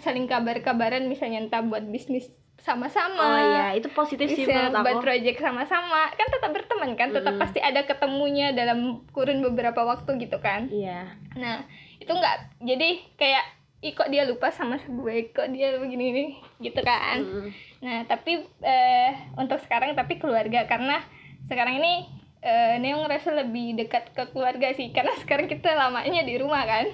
saling 0.00 0.25
kabar-kabaran 0.31 1.05
misalnya 1.11 1.45
entah 1.45 1.61
buat 1.61 1.85
bisnis 1.85 2.31
sama-sama. 2.59 3.23
Oh 3.23 3.38
iya 3.38 3.67
itu 3.78 3.88
positif 3.95 4.26
sih 4.35 4.45
menurut 4.45 4.83
buat 4.83 5.00
aku 5.00 5.05
project 5.05 5.38
sama-sama. 5.38 6.11
Kan 6.14 6.28
tetap 6.31 6.50
berteman 6.50 6.90
kan 6.99 7.09
tetap 7.14 7.35
Mm-mm. 7.37 7.43
pasti 7.43 7.59
ada 7.62 7.87
ketemunya 7.87 8.52
dalam 8.52 9.07
kurun 9.14 9.40
beberapa 9.43 9.85
waktu 9.87 10.19
gitu 10.23 10.38
kan. 10.43 10.67
Iya. 10.69 11.14
Nah 11.38 11.64
itu 11.99 12.11
nggak 12.11 12.37
jadi 12.62 12.88
kayak 13.19 13.45
ih 13.78 13.95
kok 13.95 14.11
dia 14.11 14.26
lupa 14.26 14.50
sama 14.50 14.76
gue? 14.83 15.31
Kok 15.31 15.55
dia 15.55 15.78
begini 15.78 16.07
nih 16.11 16.31
gitu 16.61 16.81
kan. 16.83 17.23
Mm-mm. 17.23 17.49
Nah, 17.78 18.02
tapi 18.11 18.43
eh, 18.67 19.11
untuk 19.38 19.62
sekarang 19.62 19.95
tapi 19.95 20.19
keluarga. 20.19 20.67
Karena 20.67 20.99
sekarang 21.47 21.78
ini 21.78 22.11
eh, 22.40 22.78
Neo 22.78 23.02
ngerasa 23.02 23.35
lebih 23.35 23.78
dekat 23.78 24.14
ke 24.14 24.30
keluarga 24.30 24.71
sih 24.75 24.90
karena 24.90 25.14
sekarang 25.18 25.47
kita 25.47 25.75
lamanya 25.75 26.23
di 26.23 26.35
rumah 26.38 26.62
kan. 26.64 26.87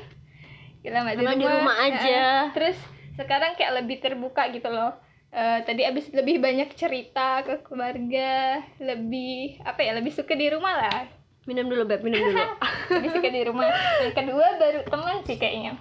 Kita 0.85 1.01
lama 1.01 1.13
di 1.17 1.25
rumah 1.25 1.77
aja. 1.81 2.05
eh, 2.05 2.43
terus 2.53 2.77
sekarang 3.17 3.57
kayak 3.57 3.85
lebih 3.85 4.01
terbuka 4.05 4.49
gitu 4.53 4.69
loh. 4.69 4.93
Eh, 5.35 5.59
tadi 5.67 5.83
abis 5.83 6.15
lebih 6.15 6.39
banyak 6.39 6.71
cerita 6.79 7.43
ke 7.43 7.67
keluarga, 7.67 8.63
lebih 8.79 9.59
apa 9.67 9.81
ya, 9.83 9.93
lebih 9.99 10.15
suka 10.15 10.37
di 10.37 10.47
rumah 10.49 10.77
lah. 10.79 11.01
minum 11.45 11.69
dulu 11.69 11.85
beb 11.85 12.01
minum 12.01 12.25
dulu 12.25 12.41
Lebih 12.97 13.11
suka 13.13 13.29
di 13.29 13.43
rumah. 13.45 13.69
Yang 14.01 14.15
kedua 14.17 14.47
baru 14.57 14.81
teman 14.89 15.17
sih 15.27 15.37
kayaknya. 15.37 15.77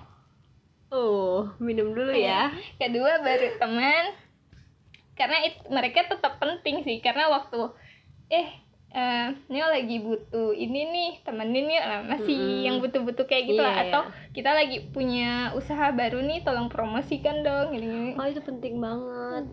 oh 0.94 1.50
minum 1.58 1.90
dulu 1.98 2.14
ya 2.14 2.54
kedua 2.78 3.18
baru 3.26 3.58
teman 3.58 4.14
karena 5.18 5.38
it, 5.46 5.58
mereka 5.70 6.06
tetap 6.06 6.38
penting 6.38 6.86
sih 6.86 7.02
karena 7.02 7.34
waktu 7.34 7.74
eh 8.30 8.63
eh 8.94 9.28
Neo 9.48 9.68
lagi 9.68 9.98
butuh 10.00 10.54
ini 10.54 10.86
nih 10.86 11.12
temenin 11.22 11.66
yuk 11.68 11.82
nah, 11.84 12.02
masih 12.08 12.38
Mm-mm. 12.38 12.62
yang 12.62 12.76
butuh-butuh 12.78 13.26
kayak 13.26 13.44
gitu 13.48 13.58
lah 13.58 13.74
Iya, 13.74 13.84
atau 13.90 14.02
iya. 14.04 14.14
kita 14.32 14.52
lagi 14.54 14.78
punya 14.88 15.30
usaha 15.54 15.90
baru 15.92 16.22
nih 16.22 16.42
tolong 16.42 16.70
promosikan 16.70 17.42
dong 17.42 17.74
gini-gini 17.74 18.14
oh 18.14 18.28
itu 18.28 18.40
penting 18.40 18.78
banget 18.78 19.46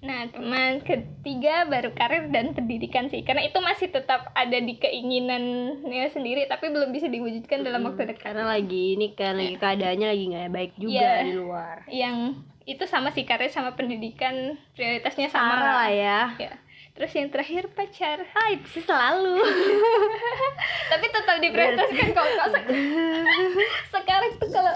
Nah, 0.00 0.28
teman 0.28 0.84
ketiga 0.84 1.64
baru 1.64 1.88
karir 1.90 2.28
dan 2.28 2.52
pendidikan 2.52 3.08
sih. 3.08 3.24
Karena 3.24 3.40
itu 3.40 3.56
masih 3.56 3.88
tetap 3.88 4.36
ada 4.36 4.58
di 4.60 4.76
keinginannya 4.76 6.06
sendiri 6.08 6.44
tapi 6.44 6.68
belum 6.68 6.92
bisa 6.92 7.08
diwujudkan 7.08 7.64
dalam 7.64 7.80
waktu 7.82 8.12
dekat. 8.12 8.20
karena 8.22 8.44
lagi 8.46 8.94
ini 8.94 9.16
kan 9.16 9.32
lagi 9.32 9.56
keadaannya 9.56 10.06
lagi 10.06 10.24
nggak 10.28 10.50
baik 10.50 10.72
juga 10.76 10.92
Iya. 10.92 11.24
di 11.24 11.32
luar 11.32 11.76
Yang 11.88 12.16
itu 12.64 12.84
sama 12.84 13.08
sih 13.10 13.24
karir 13.24 13.48
sama 13.48 13.72
pendidikan 13.72 14.34
prioritasnya 14.72 15.28
sama. 15.28 15.56
sama 15.56 15.68
lah 15.74 15.88
ya 15.88 16.20
Ya. 16.38 16.52
Terus 16.94 17.10
yang 17.10 17.28
terakhir 17.28 17.66
pacar. 17.74 18.22
ah 18.22 18.48
itu 18.54 18.66
sih 18.70 18.84
selalu. 18.86 19.42
Tapi 20.94 21.06
tetap 21.10 21.36
diprioritaskan 21.42 22.08
kok. 22.14 22.22
Kok 22.24 22.48
sek- 22.54 22.70
sekarang 23.94 24.32
tuh 24.38 24.48
kalau 24.48 24.74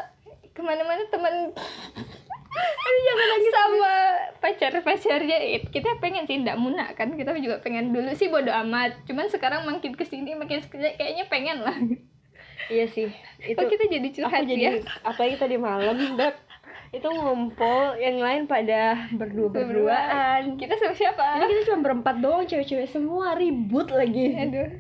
ke 0.50 0.60
mana-mana 0.60 1.06
teman 1.06 1.54
sama 3.48 3.94
pacar-pacarnya 4.42 5.38
it- 5.38 5.70
kita 5.70 5.94
pengen 6.02 6.26
sih 6.26 6.42
tidak 6.42 6.58
munak 6.58 6.98
kan 6.98 7.14
kita 7.14 7.30
juga 7.38 7.62
pengen 7.62 7.94
dulu 7.94 8.10
sih 8.14 8.26
bodo 8.26 8.50
amat. 8.66 8.98
Cuman 9.06 9.30
sekarang 9.30 9.62
makin 9.62 9.94
ke 9.94 10.02
sini 10.02 10.34
makin 10.34 10.58
ke 10.58 10.75
sini 10.75 10.98
kayaknya 10.98 11.30
pengen 11.30 11.62
lah. 11.62 11.78
Iya 12.68 12.84
sih 12.90 13.08
itu 13.38 13.54
kok 13.54 13.70
kita 13.70 13.84
jadi 13.88 14.08
aku 14.10 14.16
curhat 14.18 14.42
jadi 14.44 14.60
ya? 14.60 14.72
apalagi 15.00 15.38
tadi 15.38 15.56
malam 15.56 16.18
Beb, 16.18 16.34
itu 16.88 17.04
ngumpul 17.04 17.97
yang 17.97 18.16
lain 18.16 18.42
pada 18.45 19.11
berdua 19.12 19.49
berduaan 19.49 20.57
kita 20.57 20.75
sama 20.75 20.95
siapa 20.95 21.37
ini 21.37 21.45
kita 21.47 21.62
cuma 21.68 21.85
berempat 21.85 22.16
doang 22.18 22.45
cewek-cewek 22.45 22.88
semua 22.88 23.37
ribut 23.37 23.88
lagi 23.88 24.33
aduh 24.35 24.71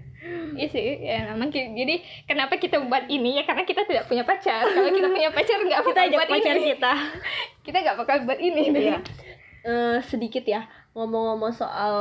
Iya 0.58 0.66
sih, 0.66 0.88
ya 0.98 1.30
ki- 1.38 1.78
jadi 1.78 1.94
kenapa 2.26 2.58
kita 2.58 2.82
buat 2.82 3.06
ini 3.06 3.38
ya 3.38 3.46
karena 3.46 3.62
kita 3.62 3.86
tidak 3.86 4.10
punya 4.10 4.26
pacar. 4.26 4.66
Kalau 4.66 4.90
kita 4.90 5.08
punya 5.08 5.30
pacar 5.30 5.62
nggak 5.62 5.80
kita 5.88 6.00
ajak 6.04 6.18
buat 6.18 6.28
pacar 6.28 6.54
ini. 6.58 6.66
kita 6.74 6.92
Kita 7.64 7.76
nggak 7.78 7.96
bakal 8.02 8.16
buat 8.26 8.40
ini. 8.42 8.62
deh. 8.68 8.82
Iya. 8.82 8.98
Eh, 9.58 9.98
sedikit 10.02 10.42
ya 10.42 10.64
ngomong-ngomong 10.94 11.50
soal 11.52 11.94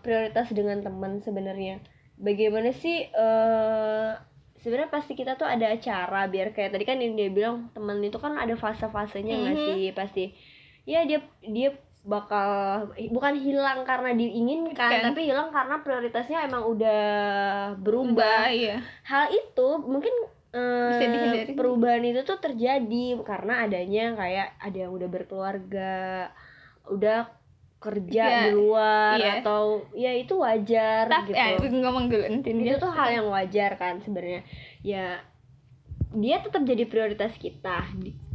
prioritas 0.00 0.52
dengan 0.52 0.84
teman 0.84 1.18
sebenarnya 1.18 1.80
bagaimana 2.14 2.70
sih 2.70 3.08
eh 3.08 4.10
sebenarnya 4.58 4.90
pasti 4.90 5.12
kita 5.14 5.34
tuh 5.34 5.46
ada 5.46 5.70
acara 5.70 6.26
biar 6.26 6.50
kayak 6.50 6.74
tadi 6.74 6.84
kan 6.84 6.98
yang 6.98 7.14
dia 7.14 7.30
bilang 7.30 7.70
teman 7.72 8.02
itu 8.02 8.18
kan 8.18 8.34
ada 8.34 8.54
fase-fasenya 8.54 9.34
nggak 9.34 9.56
Mhm. 9.56 9.64
sih 9.70 9.84
pasti 9.94 10.24
ya 10.82 11.04
dia 11.04 11.22
dia 11.42 11.70
bakal 12.02 12.48
bukan 13.12 13.36
hilang 13.36 13.84
karena 13.84 14.16
diinginkan 14.16 14.90
Kan. 14.90 15.04
tapi 15.12 15.28
hilang 15.28 15.52
karena 15.52 15.82
prioritasnya 15.84 16.48
emang 16.48 16.64
udah 16.64 17.04
berubah 17.76 18.48
iya. 18.48 18.80
hal 19.04 19.28
itu 19.28 19.68
mungkin 19.84 20.14
eh, 20.48 21.52
perubahan 21.52 22.00
itu 22.00 22.24
tuh 22.24 22.40
terjadi 22.40 23.20
karena 23.20 23.68
adanya 23.68 24.16
kayak 24.16 24.56
ada 24.56 24.78
yang 24.88 24.92
udah 24.96 25.08
berkeluarga 25.12 26.32
udah 26.88 27.28
kerja 27.78 28.22
Iya, 28.26 28.38
di 28.42 28.50
luar 28.58 29.16
iya. 29.18 29.32
atau 29.38 29.86
ya 29.94 30.10
itu 30.14 30.34
wajar 30.34 31.06
Tapi 31.06 31.30
gitu 31.30 31.38
eh, 31.38 31.78
ngomong 31.78 32.04
dulu 32.10 32.24
itu 32.42 32.74
tuh 32.76 32.90
hal 32.90 33.08
yang 33.14 33.26
wajar 33.30 33.78
kan 33.78 34.02
sebenarnya 34.02 34.42
ya 34.82 35.22
dia 36.08 36.36
tetap 36.42 36.66
jadi 36.66 36.84
prioritas 36.90 37.38
kita 37.38 37.86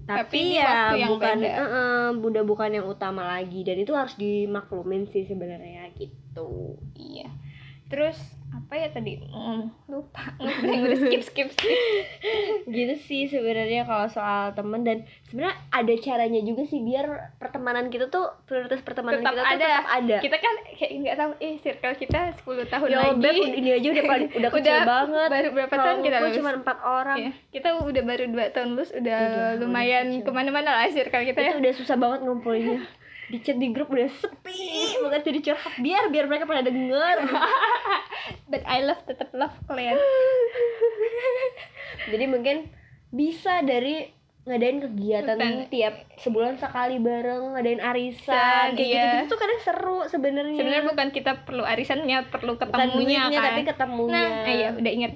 Tapi 0.04 0.60
tapi, 0.60 1.00
ya 1.00 1.08
bukan 1.08 1.38
beda. 1.40 1.48
eh, 1.48 1.64
eh, 1.64 2.08
udah 2.12 2.44
bukan 2.44 2.70
yang 2.76 2.88
utama 2.88 3.24
lagi 3.24 3.64
dan 3.64 3.80
itu 3.80 3.96
harus 3.96 4.16
dimaklumin 4.20 5.08
sih 5.08 5.24
sebenarnya 5.24 5.92
gitu 5.96 6.76
Iya. 6.96 7.32
Terus 7.94 8.18
apa 8.52 8.74
ya 8.76 8.88
tadi? 8.88 9.18
Hmm, 9.20 9.70
lupa. 9.88 10.34
Udah 10.42 10.98
skip 11.00 11.22
skip 11.24 11.48
skip. 11.52 11.78
gitu 12.66 12.94
sih 13.00 13.26
sebenarnya 13.26 13.82
kalau 13.84 14.06
soal 14.08 14.50
temen 14.52 14.82
dan 14.82 14.98
sebenarnya 15.24 15.58
ada 15.70 15.94
caranya 15.96 16.38
juga 16.40 16.62
sih 16.64 16.80
biar 16.80 17.06
pertemanan 17.36 17.90
kita 17.90 18.08
tuh 18.08 18.30
prioritas 18.44 18.82
pertemanan 18.82 19.22
Tetap 19.22 19.30
kita 19.32 19.38
tuh 19.40 19.50
ada. 19.52 19.66
tetap 19.68 19.86
ada 19.92 20.16
Kita 20.20 20.38
kan 20.38 20.54
kayak 20.72 20.92
nggak 20.96 21.16
tahu 21.16 21.32
eh 21.40 21.54
circle 21.60 21.96
kita 21.96 22.20
10 22.36 22.72
tahun 22.72 22.88
ya 22.88 22.98
lagi. 23.00 23.20
Beb, 23.20 23.36
ini 23.54 23.70
aja 23.72 23.88
udah 23.92 24.06
paling 24.08 24.30
udah 24.32 24.50
kecil 24.54 24.62
Udah 24.64 24.86
banget 24.88 25.30
Baru 25.30 25.50
berapa 25.52 25.74
tahun 25.76 25.98
kita 26.00 26.18
lulus? 26.20 26.36
cuma 26.36 26.50
empat 26.56 26.78
orang 26.80 27.18
Iya. 27.20 27.32
Kita 27.52 27.68
udah 27.76 28.04
baru 28.04 28.24
2 28.28 28.56
tahun 28.56 28.68
lulus 28.72 28.90
udah 28.92 29.20
Udah, 29.24 29.50
lumayan 29.60 30.06
ke 30.20 30.30
mana-mana 30.30 30.70
lah 30.76 30.88
circle 30.88 31.22
kita 31.24 31.40
ya. 31.40 31.50
itu 31.52 31.58
udah 31.60 31.74
susah 31.74 31.96
banget 31.96 32.20
ngumpulinnya 32.22 32.82
di 33.32 33.38
chat 33.40 33.56
di 33.56 33.72
grup 33.72 33.88
udah 33.94 34.10
sepi 34.10 35.00
banget 35.00 35.22
jadi 35.32 35.40
curhat 35.52 35.74
biar 35.80 36.04
biar 36.12 36.26
mereka 36.28 36.44
pada 36.44 36.66
denger 36.66 37.18
But 38.48 38.64
I 38.70 38.86
love 38.86 39.04
tetap 39.04 39.34
love 39.36 39.56
kalian. 39.68 39.98
jadi 42.12 42.26
mungkin 42.30 42.72
bisa 43.12 43.60
dari 43.66 44.08
ngadain 44.44 44.84
kegiatan 44.84 45.40
Bukan. 45.40 45.72
tiap 45.72 46.04
sebulan 46.20 46.60
sekali 46.60 47.00
bareng 47.00 47.56
ngadain 47.56 47.80
arisan 47.80 48.76
kayak 48.76 48.92
iya. 48.92 49.04
gitu 49.24 49.36
tuh 49.36 49.40
kadang 49.40 49.60
seru 49.64 50.00
sebenarnya 50.04 50.60
Sebenarnya 50.60 50.84
bukan 50.84 51.08
kita 51.16 51.32
perlu 51.48 51.64
arisannya, 51.64 52.28
perlu 52.28 52.60
bukan 52.60 52.68
ketemunya 52.68 53.32
duitnya 53.32 53.40
kan. 53.40 53.48
tapi 53.48 53.62
ketemunya 53.64 54.12
Nah, 54.12 54.44
eh, 54.44 54.56
iya 54.60 54.70
udah 54.76 54.92
inget. 54.92 55.14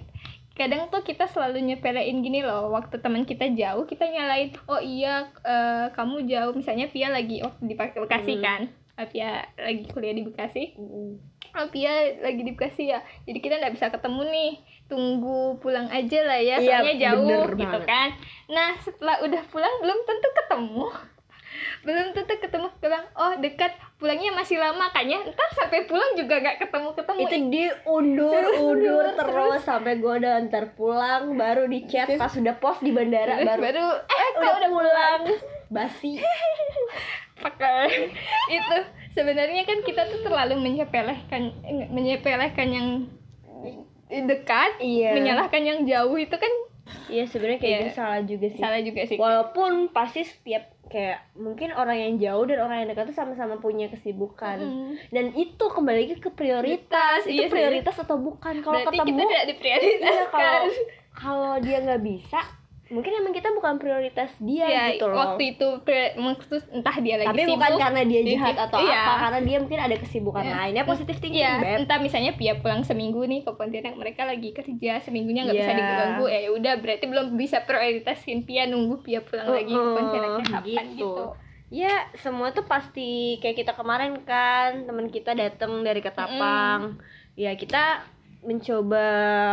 Kadang 0.57 0.89
tuh 0.89 0.99
kita 0.99 1.23
selalu 1.23 1.61
nyepelein 1.63 2.19
gini 2.19 2.41
loh, 2.41 2.73
waktu 2.73 2.97
teman 2.97 3.23
kita 3.23 3.45
jauh 3.47 3.85
kita 3.85 4.03
nyalain, 4.03 4.49
oh 4.65 4.81
iya 4.81 5.29
eh, 5.39 5.93
kamu 5.93 6.25
jauh, 6.25 6.51
misalnya 6.51 6.89
Via 6.89 7.07
lagi 7.07 7.39
waktu 7.39 7.61
di 7.61 7.75
Bekasi 7.77 8.33
Hmm. 8.33 8.43
kan, 8.43 8.61
Via 9.07 9.29
lagi 9.55 9.85
kuliah 9.85 10.11
di 10.11 10.25
Bekasi, 10.25 10.73
Mm. 10.73 11.13
oh 11.53 11.67
Via 11.69 11.93
lagi 12.17 12.41
di 12.41 12.51
Bekasi 12.51 12.89
ya, 12.89 12.99
jadi 13.23 13.37
kita 13.37 13.53
nggak 13.55 13.73
bisa 13.73 13.87
ketemu 13.87 14.21
nih, 14.25 14.51
tunggu 14.87 15.39
pulang 15.57 15.85
aja 15.87 16.25
lah 16.25 16.39
ya, 16.39 16.57
Iya, 16.57 16.81
soalnya 16.81 16.95
jauh 16.97 17.21
bener 17.21 17.49
gitu 17.53 17.77
banget. 17.77 17.85
kan. 17.85 18.09
Nah 18.47 18.69
setelah 18.79 19.21
udah 19.21 19.41
pulang 19.45 19.75
belum 19.77 19.99
tentu 20.03 20.29
ketemu, 20.33 20.85
belum 21.81 22.11
tentu 22.11 22.35
ketemu, 22.37 22.67
bilang 22.77 23.05
oh 23.13 23.33
dekat, 23.37 23.71
pulangnya 23.95 24.31
masih 24.31 24.57
lama 24.57 24.87
kayaknya, 24.89 25.25
ntar 25.27 25.49
sampai 25.53 25.85
pulang 25.85 26.13
juga 26.13 26.37
nggak 26.37 26.57
ketemu 26.61 26.89
ketemu. 26.93 27.17
itu 27.19 27.35
diundur 27.49 28.43
undur 28.59 29.05
terus 29.11 29.61
sampai 29.61 29.97
gue 29.97 30.13
udah 30.19 30.33
ntar 30.47 30.73
pulang 30.73 31.33
baru 31.33 31.65
di 31.65 31.85
chat 31.85 32.07
pas 32.15 32.29
udah 32.29 32.55
post 32.57 32.81
di 32.81 32.91
bandara 32.91 33.41
Terus 33.41 33.47
baru, 33.47 33.61
baru 33.61 33.85
eh 33.99 34.27
udah, 34.33 34.41
kau 34.41 34.53
udah 34.57 34.71
pulang. 34.71 35.21
basi. 35.67 36.11
Pakai 37.37 38.09
itu 38.49 38.77
sebenarnya 39.13 39.61
kan 39.61 39.81
kita 39.81 40.09
tuh 40.09 40.25
terlalu 40.25 40.57
menyepelekan 40.57 41.53
eh, 41.61 41.85
menyepelekan 41.87 42.67
yang 42.67 42.87
dekat 44.07 44.79
iya. 44.79 45.13
menyalahkan 45.13 45.61
yang 45.61 45.79
jauh 45.83 46.15
itu 46.15 46.33
kan 46.33 46.49
iya 47.11 47.27
sebenarnya 47.27 47.59
kayak 47.59 47.67
Iya. 47.67 47.79
gitu 47.83 47.91
salah 47.93 48.21
juga 48.23 48.47
sih. 48.47 48.59
Salah 48.63 48.81
juga 48.81 49.01
sih. 49.03 49.17
Walaupun 49.19 49.71
pasti 49.91 50.23
setiap 50.23 50.63
kayak 50.87 51.19
mungkin 51.35 51.75
orang 51.75 51.97
yang 51.99 52.13
jauh 52.19 52.45
dan 52.47 52.59
orang 52.63 52.77
yang 52.83 52.89
dekat 52.91 53.11
tuh 53.11 53.17
sama-sama 53.17 53.59
punya 53.59 53.91
kesibukan. 53.91 54.57
Mm. 54.59 54.93
dan 55.11 55.25
itu 55.35 55.65
kembali 55.67 55.97
lagi 56.07 56.15
ke 56.19 56.31
prioritas. 56.31 57.27
Itu 57.27 57.43
Iya 57.43 57.47
prioritas 57.51 57.95
atau 57.99 58.17
bukan? 58.19 58.63
Kalau 58.63 58.79
ketemu 58.87 59.05
kita 59.05 59.23
tidak 59.23 59.31
iya 59.31 59.43
diprioritaskan 59.51 60.61
kalau 61.17 61.57
dia 61.57 61.81
nggak 61.81 62.01
bisa 62.05 62.39
mungkin 62.87 63.11
emang 63.19 63.33
kita 63.35 63.51
bukan 63.51 63.75
prioritas 63.77 64.31
dia 64.39 64.63
ya 64.63 64.83
gitu 64.95 65.11
loh 65.11 65.19
waktu 65.19 65.55
itu 65.55 65.67
maksud 66.15 66.61
entah 66.71 66.97
dia 67.03 67.19
lagi 67.19 67.27
tapi 67.29 67.43
sibuk 67.43 67.59
bukan 67.59 67.71
karena 67.75 68.01
dia 68.07 68.21
jahat 68.23 68.57
atau 68.63 68.79
iya. 68.79 68.99
apa 69.03 69.13
karena 69.27 69.39
dia 69.43 69.57
mungkin 69.59 69.79
ada 69.83 69.95
kesibukan 69.99 70.43
Iya. 70.47 70.55
lainnya 70.55 70.83
positif 70.87 71.15
thinking 71.19 71.43
Iya, 71.43 71.53
Beb. 71.59 71.77
entah 71.83 71.99
misalnya 71.99 72.31
Pia 72.39 72.53
pulang 72.57 72.87
seminggu 72.87 73.27
nih 73.27 73.43
ke 73.43 73.51
Pontianak 73.51 73.95
mereka 73.99 74.23
lagi 74.23 74.49
kerja 74.51 75.03
seminggunya 75.03 75.43
nggak 75.43 75.57
bisa 75.57 75.73
Iya. 75.73 75.79
diganggu 75.79 76.25
ya 76.25 76.39
udah 76.49 76.73
berarti 76.79 77.05
belum 77.05 77.27
bisa 77.35 77.57
prioritasin 77.67 78.47
Pia 78.47 78.63
nunggu 78.65 79.03
Pia 79.03 79.19
pulang 79.19 79.51
lagi 79.51 79.73
ke 79.73 79.89
Pontianaknya 79.91 80.43
kapan 80.47 80.85
gitu. 80.95 80.95
gitu. 80.95 81.25
ya 81.67 82.07
semua 82.15 82.55
tuh 82.55 82.63
pasti 82.63 83.35
kayak 83.43 83.59
kita 83.59 83.75
kemarin 83.75 84.23
kan 84.23 84.87
teman 84.87 85.11
kita 85.11 85.35
datang 85.35 85.83
dari 85.83 85.99
Ketapang 85.99 86.95
ya 87.35 87.51
kita 87.53 88.07
mencoba 88.39 89.05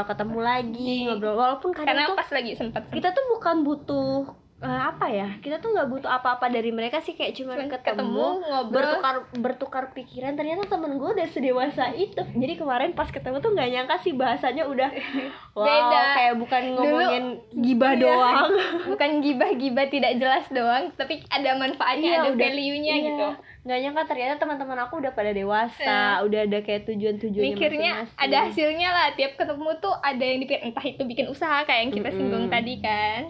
ketemu 0.05 0.39
lagi 0.41 0.85
Iya. 0.85 1.05
ngobrol 1.11 1.35
walaupun 1.35 1.71
kadang 1.73 1.89
Karena 1.89 2.05
tuh 2.07 2.19
pas 2.19 2.31
lagi 2.31 2.53
sempat 2.55 2.83
kita 2.89 3.09
tuh 3.11 3.25
bukan 3.33 3.57
butuh 3.65 4.19
eh, 4.65 4.81
apa 4.83 5.07
ya 5.07 5.29
kita 5.39 5.57
tuh 5.59 5.71
nggak 5.71 5.87
butuh 5.87 6.11
apa-apa 6.11 6.49
dari 6.49 6.71
mereka 6.71 6.99
sih 6.99 7.13
kayak 7.13 7.33
cuma 7.35 7.53
ketemu, 7.55 7.77
ketemu, 7.77 8.27
ngobrol. 8.41 8.73
bertukar 8.73 9.15
bertukar 9.35 9.85
pikiran 9.93 10.33
ternyata 10.33 10.65
temen 10.67 10.97
gue 10.97 11.11
udah 11.11 11.29
sedewasa 11.29 11.93
itu 11.93 12.17
jadi 12.33 12.55
kemarin 12.55 12.91
pas 12.91 13.07
ketemu 13.07 13.39
tuh 13.39 13.53
nggak 13.53 13.69
nyangka 13.71 13.97
sih 13.99 14.13
bahasanya 14.13 14.65
udah 14.65 14.89
wow 15.55 15.63
Beda. 15.63 16.01
kayak 16.15 16.35
bukan 16.37 16.63
Dulu- 16.65 16.81
ngomongin 16.81 17.25
gibah 17.65 17.93
Iya. 17.93 18.03
doang 18.03 18.37
bukan 18.91 19.11
gibah-gibah 19.21 19.87
tidak 19.87 20.13
jelas 20.17 20.45
doang, 20.49 20.91
tapi 20.95 21.21
ada 21.29 21.55
manfaatnya, 21.55 22.09
Iya, 22.09 22.19
ada 22.19 22.31
udah- 22.31 22.43
value-nya 22.43 22.95
Iya. 22.95 23.07
gitu. 23.07 23.29
nggak 23.65 23.79
nyangka 23.81 24.03
ternyata 24.07 24.35
teman-teman 24.37 24.79
aku 24.79 24.95
udah 24.99 25.13
pada 25.13 25.33
dewasa 25.33 25.97
udah 26.21 26.41
ada 26.43 26.59
kayak 26.61 26.85
tujuan-tujuannya 26.85 27.55
Mikirnya 27.55 27.93
masing-masing. 27.99 28.21
ada 28.21 28.37
hasilnya 28.43 28.89
lah, 28.91 29.07
tiap 29.13 29.33
ketemu 29.35 29.71
tuh 29.79 29.95
ada 29.97 30.21
yang 30.23 30.39
dipikir 30.39 30.61
entah 30.63 30.85
itu 30.85 31.03
bikin 31.03 31.27
usaha 31.27 31.63
kayak 31.63 31.81
yang 31.81 31.93
kita 31.95 32.05
Mm-mm. 32.07 32.19
singgung 32.19 32.47
tadi 32.47 32.75
kan. 32.79 33.23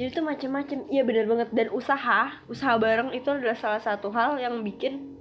Jadi 0.00 0.16
tuh 0.16 0.24
macem-macem. 0.24 0.88
Iya 0.88 1.04
bener 1.04 1.28
banget. 1.28 1.52
Dan 1.52 1.68
usaha 1.76 2.32
usaha 2.48 2.72
bareng 2.80 3.12
itu 3.12 3.28
adalah 3.28 3.52
salah 3.52 3.84
satu 3.84 4.08
hal 4.08 4.40
yang 4.40 4.64
bikin 4.64 5.12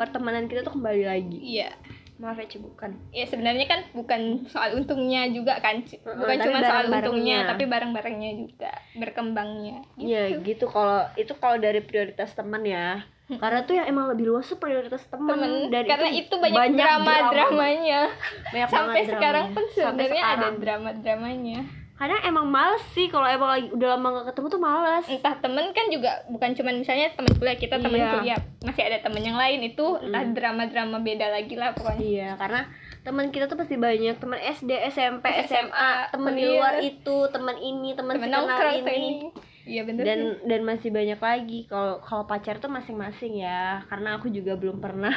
pertemanan 0.00 0.48
kita 0.48 0.64
tuh 0.64 0.72
kembali 0.72 1.04
lagi. 1.04 1.36
Iya. 1.36 1.76
maaf 2.16 2.40
ya 2.40 2.48
bukan. 2.56 2.96
Ya 3.12 3.28
sebenarnya 3.28 3.68
kan 3.68 3.80
bukan 3.92 4.48
soal 4.48 4.72
untungnya 4.72 5.28
juga 5.28 5.60
kan 5.60 5.84
bukan 6.00 6.36
cuma 6.48 6.64
soal 6.64 6.88
untungnya 6.88 7.44
tapi 7.44 7.68
barang-barangnya 7.68 8.40
juga 8.40 8.72
berkembangnya. 8.96 9.84
Gitu. 10.00 10.08
ya 10.08 10.22
gitu. 10.40 10.64
Kalau 10.64 11.12
itu 11.20 11.36
kalau 11.36 11.60
dari 11.60 11.84
prioritas 11.84 12.32
teman 12.32 12.64
ya. 12.64 13.04
Karena 13.28 13.68
tuh 13.68 13.76
yang 13.76 13.84
emang 13.84 14.08
lebih 14.16 14.32
luas 14.32 14.48
tuh 14.48 14.56
prioritas 14.56 15.04
teman 15.12 15.36
temen. 15.36 15.68
Dan 15.68 15.84
karena 15.84 16.08
itu, 16.08 16.32
banyak, 16.40 16.56
drama 16.72 17.04
drama. 17.04 17.32
dramanya 17.36 18.00
Banyak 18.48 18.68
sampai 18.72 19.02
sekarang 19.04 19.46
pun 19.52 19.64
sebenarnya 19.76 20.22
ada 20.24 20.48
drama 20.56 20.90
dramanya 20.96 21.85
kadang 21.96 22.20
emang 22.22 22.44
males 22.46 22.84
sih 22.92 23.08
kalau 23.08 23.24
emang 23.24 23.50
lagi 23.50 23.68
udah 23.70 23.88
lama 23.90 24.06
gak 24.14 24.26
ketemu 24.30 24.46
tuh 24.48 24.60
males 24.60 25.04
entah 25.06 25.34
temen 25.34 25.72
kan 25.72 25.88
juga 25.88 26.24
bukan 26.28 26.52
cuma 26.52 26.68
misalnya 26.70 27.08
teman 27.10 27.32
kuliah 27.34 27.56
kita 27.56 27.76
teman 27.76 27.96
Iya. 27.96 28.10
kuliah 28.12 28.38
masih 28.62 28.82
ada 28.84 28.98
temen 29.00 29.22
yang 29.22 29.34
lain 29.34 29.60
itu 29.64 29.86
entah 29.98 30.24
drama-drama 30.26 31.00
beda 31.00 31.26
lagi 31.30 31.54
lah 31.54 31.72
pokoknya 31.72 31.96
Iya, 31.98 32.28
karena 32.36 32.60
teman 33.00 33.30
kita 33.30 33.46
tuh 33.46 33.54
pasti 33.54 33.74
banyak 33.74 34.12
teman 34.14 34.36
SD, 34.36 34.70
SMP, 34.88 35.24
SMA, 35.40 35.70
SMA, 35.70 35.90
teman 36.10 36.32
di 36.32 36.42
iya. 36.42 36.52
luar 36.52 36.74
itu, 36.80 37.16
teman 37.30 37.56
ini, 37.56 37.94
teman 37.94 38.18
nongkrong 38.18 38.82
ini. 38.82 38.90
ini 38.90 39.10
iya 39.64 39.82
bener 39.82 40.02
Dan 40.02 40.18
sih. 40.20 40.30
dan 40.44 40.60
masih 40.62 40.90
banyak 40.90 41.16
lagi 41.16 41.58
kalau 41.64 41.98
kalau 41.98 42.26
pacar 42.26 42.58
tuh 42.58 42.66
masing-masing 42.66 43.38
ya. 43.38 43.78
Karena 43.86 44.18
aku 44.18 44.26
juga 44.28 44.54
belum 44.54 44.78
pernah 44.78 45.14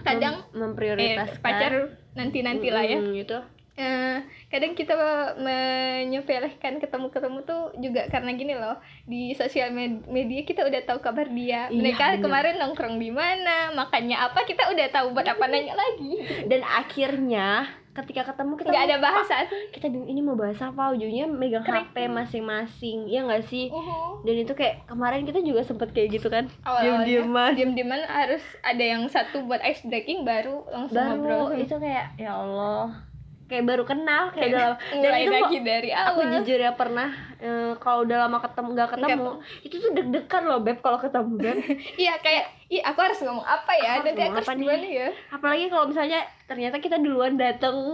Kadang, 0.00 0.44
mem- 0.52 0.68
memprioritaskan 0.68 1.32
eh, 1.32 1.40
pacar 1.40 1.72
nanti-nanti 2.12 2.68
lah 2.68 2.80
ya 2.82 2.96
Mm, 2.98 3.12
gitu. 3.16 3.38
Eh, 3.74 4.16
kadang 4.48 4.70
kita 4.72 4.94
menyepelekan 5.34 6.78
ketemu-ketemu 6.78 7.38
tuh 7.42 7.62
juga 7.76 8.06
karena 8.06 8.30
gini 8.32 8.54
loh 8.54 8.78
di 9.04 9.34
sosial 9.34 9.70
med- 9.70 10.06
media 10.06 10.42
kita 10.42 10.62
udah 10.62 10.80
tahu 10.84 10.98
kabar 11.00 11.26
dia. 11.26 11.66
Iya, 11.66 11.74
mereka 11.74 12.04
bener. 12.08 12.22
kemarin 12.22 12.54
nongkrong 12.56 12.96
di 12.96 13.10
mana 13.10 13.56
makannya 13.72 14.14
apa 14.16 14.42
kita 14.42 14.70
udah 14.70 14.86
tahu 14.90 15.06
buat 15.10 15.26
apa 15.26 15.44
nanya 15.44 15.74
lagi. 15.74 16.12
Dan 16.46 16.62
akhirnya 16.62 17.66
ketika 17.94 18.26
ketemu 18.26 18.58
kita 18.58 18.70
nggak 18.70 18.86
ada 18.88 18.98
bahasan 18.98 19.44
kita 19.70 19.86
bingung 19.86 20.06
ini 20.08 20.18
mau 20.18 20.34
bahas 20.34 20.58
apa? 20.60 20.90
Ujungnya 20.90 21.26
megang 21.26 21.62
HP 21.62 22.06
masing-masing 22.08 23.06
ya 23.06 23.22
nggak 23.22 23.42
sih? 23.44 23.74
Dan 24.22 24.34
itu 24.36 24.52
kayak 24.52 24.86
kemarin 24.86 25.22
kita 25.22 25.38
juga 25.40 25.62
sempet 25.62 25.90
kayak 25.90 26.14
gitu 26.14 26.26
kan? 26.26 26.46
Awal-awalnya 26.62 27.06
Diam-diaman. 27.06 27.50
diam-diaman 27.54 28.00
harus 28.04 28.42
ada 28.60 28.82
yang 28.84 29.02
satu 29.06 29.42
buat 29.42 29.58
ice 29.62 29.82
breaking 29.82 30.22
baru 30.22 30.62
langsung 30.64 30.94
ngobrol. 30.96 31.50
baru 31.50 31.58
itu 31.58 31.74
kayak 31.74 32.14
ya 32.16 32.34
Allah 32.34 33.13
kayak 33.44 33.64
baru 33.64 33.84
kenal 33.84 34.32
kayak 34.32 34.48
udah 34.50 34.62
lama. 34.72 34.76
Dan 34.90 35.12
itu 35.20 35.30
lagi 35.30 35.58
dari 35.60 35.90
aku 35.92 36.20
awal. 36.20 36.32
jujur 36.40 36.58
ya 36.58 36.72
pernah 36.72 37.08
eh, 37.36 37.72
kalau 37.76 38.02
udah 38.02 38.18
lama 38.24 38.38
ketemu 38.40 38.68
nggak 38.72 38.90
ketemu 38.96 39.30
itu 39.60 39.74
tuh 39.78 39.90
deg-degan 39.92 40.42
loh 40.44 40.60
beb 40.60 40.78
kalau 40.80 40.96
ketemu 40.96 41.32
beb. 41.36 41.58
Iya 42.02 42.16
kayak 42.18 42.44
ih 42.68 42.80
aku 42.80 42.98
harus 42.98 43.18
ngomong 43.20 43.44
apa 43.44 43.72
ya? 43.76 44.00
Aku 44.00 44.08
harus 44.08 44.08
nanti 44.08 44.22
aku 44.22 44.34
harus 44.34 44.48
nih? 44.48 44.58
gimana 44.58 44.86
ya? 44.88 45.08
Apalagi 45.28 45.64
kalau 45.68 45.84
misalnya 45.86 46.20
ternyata 46.44 46.76
kita 46.78 46.96
duluan 46.96 47.36
dateng. 47.36 47.76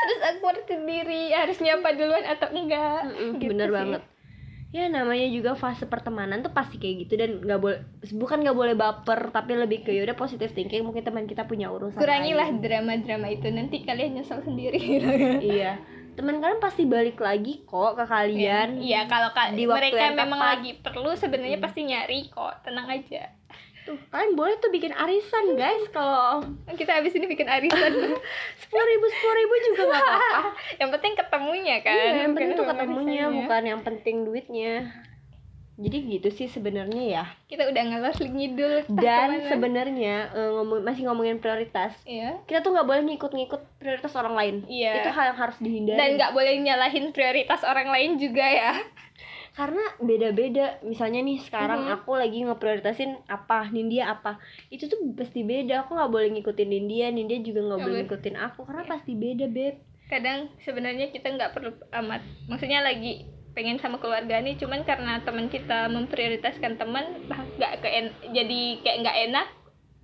Terus 0.00 0.20
aku 0.26 0.44
harus 0.48 0.64
sendiri 0.66 1.30
harus 1.30 1.58
nyapa 1.60 1.94
duluan 1.94 2.24
atau 2.24 2.48
enggak? 2.50 3.00
Mm-mm, 3.06 3.38
Gitu 3.38 3.50
bener 3.52 3.68
sih. 3.68 3.76
banget 3.76 4.02
ya 4.70 4.86
namanya 4.86 5.26
juga 5.26 5.58
fase 5.58 5.82
pertemanan 5.82 6.40
tuh 6.40 6.54
pasti 6.54 6.78
kayak 6.78 6.96
gitu 7.02 7.18
dan 7.18 7.42
nggak 7.42 7.58
boleh 7.58 7.78
bukan 8.14 8.38
nggak 8.38 8.54
boleh 8.54 8.74
baper 8.74 9.34
tapi 9.34 9.58
lebih 9.58 9.82
ke 9.82 9.90
yaudah 9.90 10.14
positive 10.14 10.54
thinking 10.54 10.86
mungkin 10.86 11.02
teman 11.02 11.26
kita 11.26 11.42
punya 11.42 11.66
urusan 11.68 11.98
kurangilah 11.98 12.54
drama-drama 12.54 13.26
itu 13.28 13.50
nanti 13.50 13.82
kalian 13.82 14.14
nyesel 14.14 14.38
sendiri. 14.40 14.78
Iya. 15.42 15.74
Teman 16.14 16.38
kalian 16.38 16.60
pasti 16.60 16.84
balik 16.84 17.18
lagi 17.18 17.64
kok 17.64 17.96
ke 17.96 18.04
kalian. 18.04 18.78
Iya 18.78 19.06
kalau 19.06 19.30
ka- 19.30 19.50
Di 19.50 19.66
waktu 19.66 19.90
mereka 19.90 20.04
memang 20.12 20.38
tepat. 20.38 20.50
lagi 20.54 20.70
perlu 20.78 21.10
sebenarnya 21.14 21.58
pasti 21.58 21.80
nyari 21.82 22.20
kok 22.28 22.62
tenang 22.62 22.86
aja 22.86 23.22
tuh 23.84 23.96
kalian 24.12 24.32
boleh 24.36 24.54
tuh 24.60 24.70
bikin 24.72 24.92
arisan 24.92 25.56
guys 25.56 25.84
kalau 25.90 26.44
kita 26.76 27.00
habis 27.00 27.16
ini 27.16 27.26
bikin 27.26 27.48
arisan. 27.48 27.92
Sepuluh 28.60 28.86
ribu 28.86 29.06
sepuluh 29.10 29.34
ribu 29.36 29.54
juga 29.72 29.82
nggak 29.88 30.02
apa-apa. 30.04 30.50
Yang 30.80 30.90
penting 30.98 31.12
ketemunya 31.16 31.76
kan? 31.82 31.96
Iya, 31.96 32.10
yang 32.22 32.32
penting 32.36 32.52
tuh 32.54 32.66
ketemunya 32.68 33.22
arisannya. 33.26 33.38
bukan 33.42 33.62
yang 33.66 33.80
penting 33.82 34.16
duitnya. 34.28 34.74
Jadi 35.80 35.96
gitu 36.12 36.28
sih 36.28 36.46
sebenarnya 36.46 37.02
ya. 37.08 37.24
Kita 37.48 37.64
udah 37.64 37.82
ngalor 37.88 38.14
ngidul. 38.20 38.74
Dan 39.02 39.48
sebenarnya 39.48 40.28
eh, 40.36 40.50
ngomong 40.54 40.84
masih 40.84 41.08
ngomongin 41.08 41.40
prioritas. 41.40 41.96
Iya. 42.04 42.36
Kita 42.44 42.60
tuh 42.60 42.76
nggak 42.76 42.86
boleh 42.86 43.02
ngikut-ngikut 43.08 43.80
prioritas 43.80 44.12
orang 44.14 44.34
lain. 44.36 44.54
Iya. 44.68 45.02
itu 45.02 45.10
hal 45.10 45.24
yang 45.34 45.40
harus 45.40 45.56
dihindari. 45.58 45.98
Dan 45.98 46.08
nggak 46.20 46.32
boleh 46.36 46.52
nyalahin 46.60 47.06
prioritas 47.16 47.64
orang 47.64 47.88
lain 47.88 48.20
juga 48.20 48.44
ya 48.44 48.72
karena 49.50 49.82
beda-beda. 49.98 50.78
Misalnya 50.82 51.20
nih 51.20 51.42
sekarang 51.42 51.86
Mhm. 51.86 51.94
aku 52.00 52.10
lagi 52.14 52.38
ngeprioritasin 52.46 53.18
apa 53.26 53.66
Nindya 53.68 54.14
apa. 54.14 54.38
Itu 54.70 54.86
tuh 54.86 54.98
pasti 55.18 55.42
beda. 55.42 55.84
Aku 55.84 55.98
nggak 55.98 56.12
boleh 56.12 56.28
ngikutin 56.32 56.68
Nindya 56.68 57.10
Nindya 57.10 57.38
juga 57.42 57.60
nggak 57.66 57.80
boleh 57.82 57.96
ngikutin 58.06 58.36
aku. 58.38 58.60
Karena 58.64 58.84
pasti 58.86 59.12
beda 59.18 59.46
beb. 59.50 59.74
Kadang 60.06 60.50
sebenarnya 60.62 61.10
kita 61.10 61.30
nggak 61.30 61.52
perlu 61.54 61.70
amat. 61.92 62.22
Maksudnya 62.50 62.82
lagi 62.82 63.26
pengen 63.50 63.82
sama 63.82 63.98
keluarga 63.98 64.38
nih 64.38 64.54
cuman 64.54 64.86
karena 64.86 65.18
teman 65.26 65.50
kita 65.50 65.90
memprioritaskan 65.90 66.78
teman 66.78 67.26
nggak 67.26 67.82
ke 67.82 67.88
jadi 68.30 68.60
kayak 68.86 68.98
nggak 69.02 69.18
enak 69.26 69.48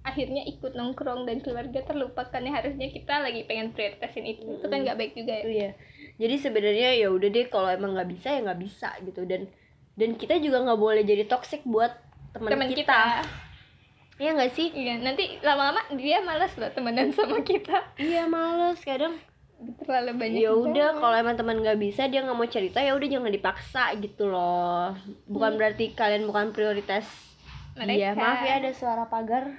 akhirnya 0.02 0.42
ikut 0.46 0.74
nongkrong 0.74 1.26
dan 1.26 1.42
keluarga 1.42 1.82
terlupakan. 1.82 2.38
Ya 2.42 2.52
harusnya 2.54 2.90
kita 2.90 3.22
lagi 3.22 3.42
pengen 3.46 3.74
prioritasin 3.74 4.26
itu. 4.26 4.58
Itu 4.58 4.66
kan 4.70 4.86
nggak 4.86 4.98
baik 4.98 5.12
juga 5.18 5.42
ya. 5.42 5.44
Iya. 5.46 5.70
Jadi 6.16 6.34
sebenarnya 6.36 6.96
ya 6.96 7.12
udah 7.12 7.28
deh 7.28 7.46
kalau 7.46 7.68
emang 7.68 7.92
nggak 7.92 8.08
bisa 8.08 8.32
ya 8.32 8.40
nggak 8.40 8.60
bisa 8.60 8.88
gitu 9.04 9.28
dan 9.28 9.44
dan 9.94 10.16
kita 10.16 10.36
juga 10.36 10.64
nggak 10.64 10.80
boleh 10.80 11.02
jadi 11.02 11.24
toxic 11.24 11.60
buat 11.64 11.92
teman 12.32 12.68
kita. 12.68 12.72
kita 12.72 13.00
Iya 14.16 14.30
nggak 14.32 14.52
sih? 14.52 14.72
iya 14.72 14.96
nanti 14.96 15.36
lama-lama 15.40 15.84
dia 15.92 16.24
malas 16.24 16.56
loh 16.56 16.72
temenan 16.72 17.12
sama 17.12 17.44
kita 17.44 17.92
Iya 17.96 18.24
males 18.26 18.80
kadang. 18.80 19.20
terlalu 19.80 20.12
banyak 20.16 20.40
Ya 20.40 20.52
udah 20.52 20.88
kalau 20.94 21.16
emang 21.16 21.36
teman 21.36 21.60
nggak 21.60 21.76
bisa 21.76 22.08
dia 22.08 22.20
nggak 22.20 22.36
mau 22.36 22.44
cerita 22.44 22.76
ya 22.80 22.92
udah 22.92 23.08
jangan 23.08 23.32
dipaksa 23.32 23.92
gitu 24.00 24.28
loh. 24.28 24.92
Bukan 25.26 25.56
berarti 25.56 25.92
kalian 25.92 26.28
bukan 26.28 26.52
prioritas. 26.52 27.04
Mereka. 27.76 27.92
Iya 27.94 28.10
maaf 28.12 28.40
ya 28.40 28.54
ada 28.56 28.70
suara 28.70 29.04
pagar. 29.04 29.52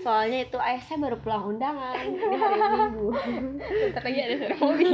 Soalnya 0.00 0.42
itu 0.42 0.58
ayah 0.58 0.80
saya 0.80 0.98
baru 0.98 1.16
pulang 1.16 1.46
undangan 1.48 1.94
ini 1.96 2.18
hari 2.18 2.58
minggu. 2.58 3.08
Bentar 3.86 4.02
lagi 4.02 4.20
ada 4.20 4.34
suara 4.36 4.56
mobil 4.56 4.88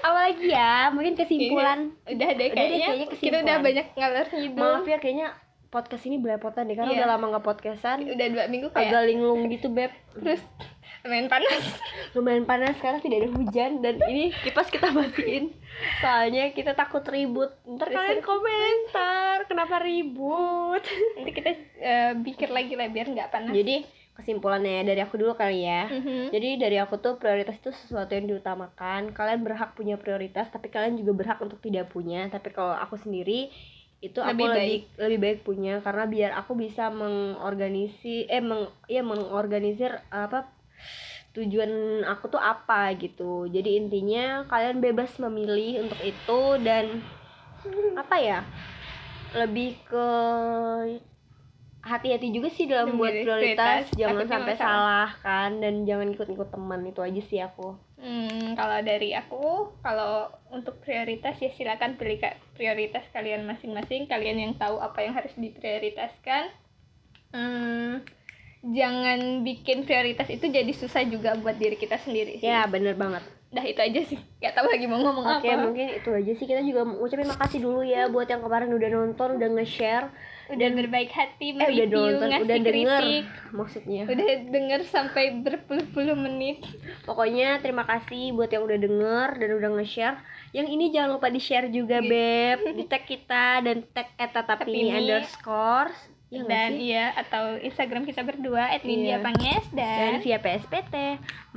Apalagi 0.00 0.46
ya 0.46 0.72
mungkin 0.90 1.12
kesimpulan. 1.14 1.92
udah 2.04 2.12
deh 2.12 2.14
Udah 2.14 2.28
deh, 2.34 2.48
kayaknya, 2.50 2.86
kayaknya 2.86 3.06
kita 3.14 3.36
udah 3.38 3.56
banyak 3.58 3.86
ngalor 3.94 4.26
ngidul 4.30 4.60
Maaf 4.60 4.86
ya 4.86 4.98
kayaknya 4.98 5.28
podcast 5.68 6.04
ini 6.04 6.16
belepotan 6.18 6.66
deh 6.66 6.74
karena 6.74 6.90
Iya. 6.90 6.98
udah 6.98 7.08
lama 7.08 7.24
nggak 7.30 7.46
podcastan. 7.46 7.96
udah 8.02 8.26
dua 8.28 8.44
minggu 8.46 8.68
kayak 8.70 8.90
agak 8.90 9.02
linglung 9.06 9.46
gitu 9.46 9.68
beb 9.68 9.92
terus 10.14 10.42
main 11.06 11.26
panas. 11.32 11.64
Lumayan 12.12 12.44
panas 12.44 12.76
sekarang 12.76 13.00
tidak 13.00 13.24
ada 13.24 13.30
hujan 13.32 13.80
dan 13.80 13.96
ini 14.10 14.34
kipas 14.44 14.68
kita 14.68 14.92
matiin. 14.92 15.54
Soalnya 16.04 16.52
kita 16.52 16.76
takut 16.76 17.00
ribut. 17.08 17.54
Ntar 17.64 17.88
kalian 17.88 18.20
komentar 18.20 19.48
kenapa 19.48 19.80
ribut? 19.80 20.84
Nanti 21.16 21.30
kita 21.32 21.50
eh, 21.80 22.12
pikir 22.20 22.52
lagi 22.52 22.76
lah 22.76 22.92
biar 22.92 23.06
nggak 23.08 23.30
panas. 23.32 23.54
Jadi 23.54 23.86
kesimpulannya 24.20 24.84
dari 24.84 25.00
aku 25.00 25.16
dulu 25.16 25.32
kali 25.32 25.64
ya. 25.64 25.88
Mhm. 25.88 26.28
jadi 26.28 26.60
dari 26.60 26.76
aku 26.76 27.00
tuh 27.00 27.16
prioritas 27.16 27.56
itu 27.56 27.72
sesuatu 27.72 28.12
yang 28.12 28.28
diutamakan. 28.28 29.16
Kalian 29.16 29.40
berhak 29.40 29.72
punya 29.72 29.96
prioritas 29.96 30.52
tapi 30.52 30.68
kalian 30.68 31.00
juga 31.00 31.16
berhak 31.16 31.40
untuk 31.40 31.56
tidak 31.64 31.88
punya. 31.88 32.28
Tapi 32.28 32.52
kalau 32.52 32.76
aku 32.76 33.00
sendiri 33.00 33.48
itu 34.00 34.16
aku 34.20 34.32
Lebih 34.32 34.48
lebih 34.52 34.80
lebih 35.00 35.18
baik 35.24 35.38
punya. 35.48 35.80
Karena 35.80 36.04
biar 36.04 36.30
aku 36.36 36.52
bisa 36.52 36.92
mengorganisi 36.92 38.28
eh 38.28 38.44
meng 38.44 38.68
ya 38.84 39.00
mengorganisir 39.00 40.04
apa 40.12 40.59
tujuan 41.30 42.02
aku 42.06 42.26
tuh 42.26 42.42
apa 42.42 42.90
gitu 42.98 43.46
jadi 43.46 43.78
intinya 43.78 44.44
kalian 44.50 44.82
bebas 44.82 45.14
memilih 45.22 45.86
untuk 45.86 46.00
itu 46.02 46.40
dan 46.66 46.98
apa 47.94 48.16
ya 48.18 48.40
lebih 49.30 49.78
ke 49.86 50.08
hati-hati 51.80 52.28
juga 52.34 52.50
sih 52.50 52.66
dalam 52.68 52.98
buat 52.98 53.14
prioritas 53.14 53.88
prioritas, 53.88 53.98
jangan 53.98 54.26
sampai 54.26 54.54
masalah. 54.58 54.58
salah 54.58 55.10
kan 55.22 55.50
dan 55.62 55.74
jangan 55.86 56.12
ikut-ikut 56.12 56.48
teman 56.50 56.80
itu 56.84 57.00
aja 57.00 57.22
sih 57.22 57.40
aku 57.40 57.78
Hmm, 58.00 58.56
kalau 58.56 58.80
dari 58.80 59.12
aku, 59.12 59.76
kalau 59.84 60.32
untuk 60.48 60.80
prioritas 60.80 61.36
ya 61.36 61.52
silakan 61.52 62.00
pilih 62.00 62.16
prioritas 62.56 63.04
kalian 63.12 63.44
masing-masing. 63.44 64.08
Kalian 64.08 64.40
yang 64.40 64.54
tahu 64.56 64.80
apa 64.80 65.04
yang 65.04 65.12
harus 65.12 65.36
diprioritaskan. 65.36 66.48
Hmm, 67.36 68.00
jangan 68.60 69.40
bikin 69.40 69.82
prioritas 69.82 70.28
itu 70.28 70.44
jadi 70.44 70.68
susah 70.70 71.02
juga 71.04 71.32
buat 71.34 71.56
diri 71.56 71.74
kita 71.74 71.96
sendiri. 71.96 72.38
Sih. 72.38 72.46
ya 72.46 72.68
bener 72.68 72.94
banget 72.94 73.24
Dah 73.50 73.66
itu 73.66 73.82
aja 73.82 73.98
sih. 74.06 74.14
Gak 74.38 74.54
tahu 74.54 74.70
lagi 74.70 74.86
mau 74.86 75.02
ngomong 75.02 75.42
Oke 75.42 75.50
apa. 75.50 75.66
mungkin 75.66 75.90
itu 75.90 76.06
aja 76.06 76.32
sih 76.38 76.46
kita 76.46 76.62
juga 76.62 76.86
ucapin 76.86 77.26
makasih 77.26 77.58
dulu 77.58 77.82
ya 77.82 78.06
buat 78.06 78.30
yang 78.30 78.46
kemarin 78.46 78.70
udah 78.70 78.88
nonton 78.88 79.42
udah 79.42 79.48
nge-share 79.58 80.06
Udah 80.50 80.66
berbaik 80.70 81.10
hati 81.10 81.58
eh 81.58 81.66
udah 81.82 81.86
nonton 81.90 82.26
ngasih 82.30 82.46
udah 82.46 82.58
denger 82.62 83.02
kritik. 83.02 83.24
maksudnya 83.50 84.02
Udah 84.06 84.26
denger 84.54 84.80
sampai 84.86 85.24
berpuluh-puluh 85.42 86.14
menit. 86.14 86.62
pokoknya 87.02 87.58
terima 87.58 87.82
kasih 87.82 88.38
buat 88.38 88.54
yang 88.54 88.62
udah 88.62 88.78
denger 88.78 89.28
dan 89.42 89.50
udah 89.50 89.70
nge-share 89.82 90.18
yang 90.50 90.66
ini 90.66 90.94
jangan 90.94 91.18
lupa 91.18 91.26
di-share 91.26 91.70
juga 91.70 91.98
beb 91.98 92.70
di 92.70 92.86
tag 92.86 93.02
kita 93.02 93.66
dan 93.66 93.82
tag 93.90 94.14
eta 94.14 94.42
tapi 94.42 94.90
underscore 94.90 95.90
Nggak 96.30 96.46
dan 96.46 96.70
iya 96.78 97.10
atau 97.18 97.58
Instagram 97.58 98.06
kita 98.06 98.22
berdua 98.22 98.70
@nindya 98.86 99.18
Iya. 99.18 99.24
Panges 99.26 99.66
dan 99.74 99.98
dan 99.98 100.22
via 100.22 100.38
PSPT 100.38 100.94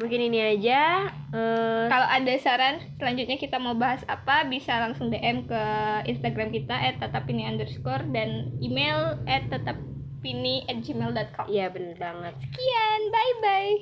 mungkin 0.02 0.20
ini 0.34 0.40
aja 0.42 1.14
eh, 1.30 1.86
kalau 1.86 2.08
ada 2.10 2.34
saran 2.42 2.82
selanjutnya 2.98 3.38
kita 3.38 3.62
mau 3.62 3.78
bahas 3.78 4.02
apa 4.10 4.50
bisa 4.50 4.74
langsung 4.82 5.14
DM 5.14 5.46
ke 5.46 5.64
Instagram 6.10 6.50
kita 6.50 6.74
@tatapini 6.98 7.46
underscore 7.46 8.02
dan 8.10 8.50
email 8.66 9.22
@tatapini 9.30 10.66
@gmail.com 10.66 11.46
iya 11.54 11.70
bener 11.70 11.94
banget. 12.02 12.34
Sekian 12.42 13.02
bye 13.14 13.34
bye 13.46 13.74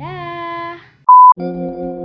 dah 0.00 1.97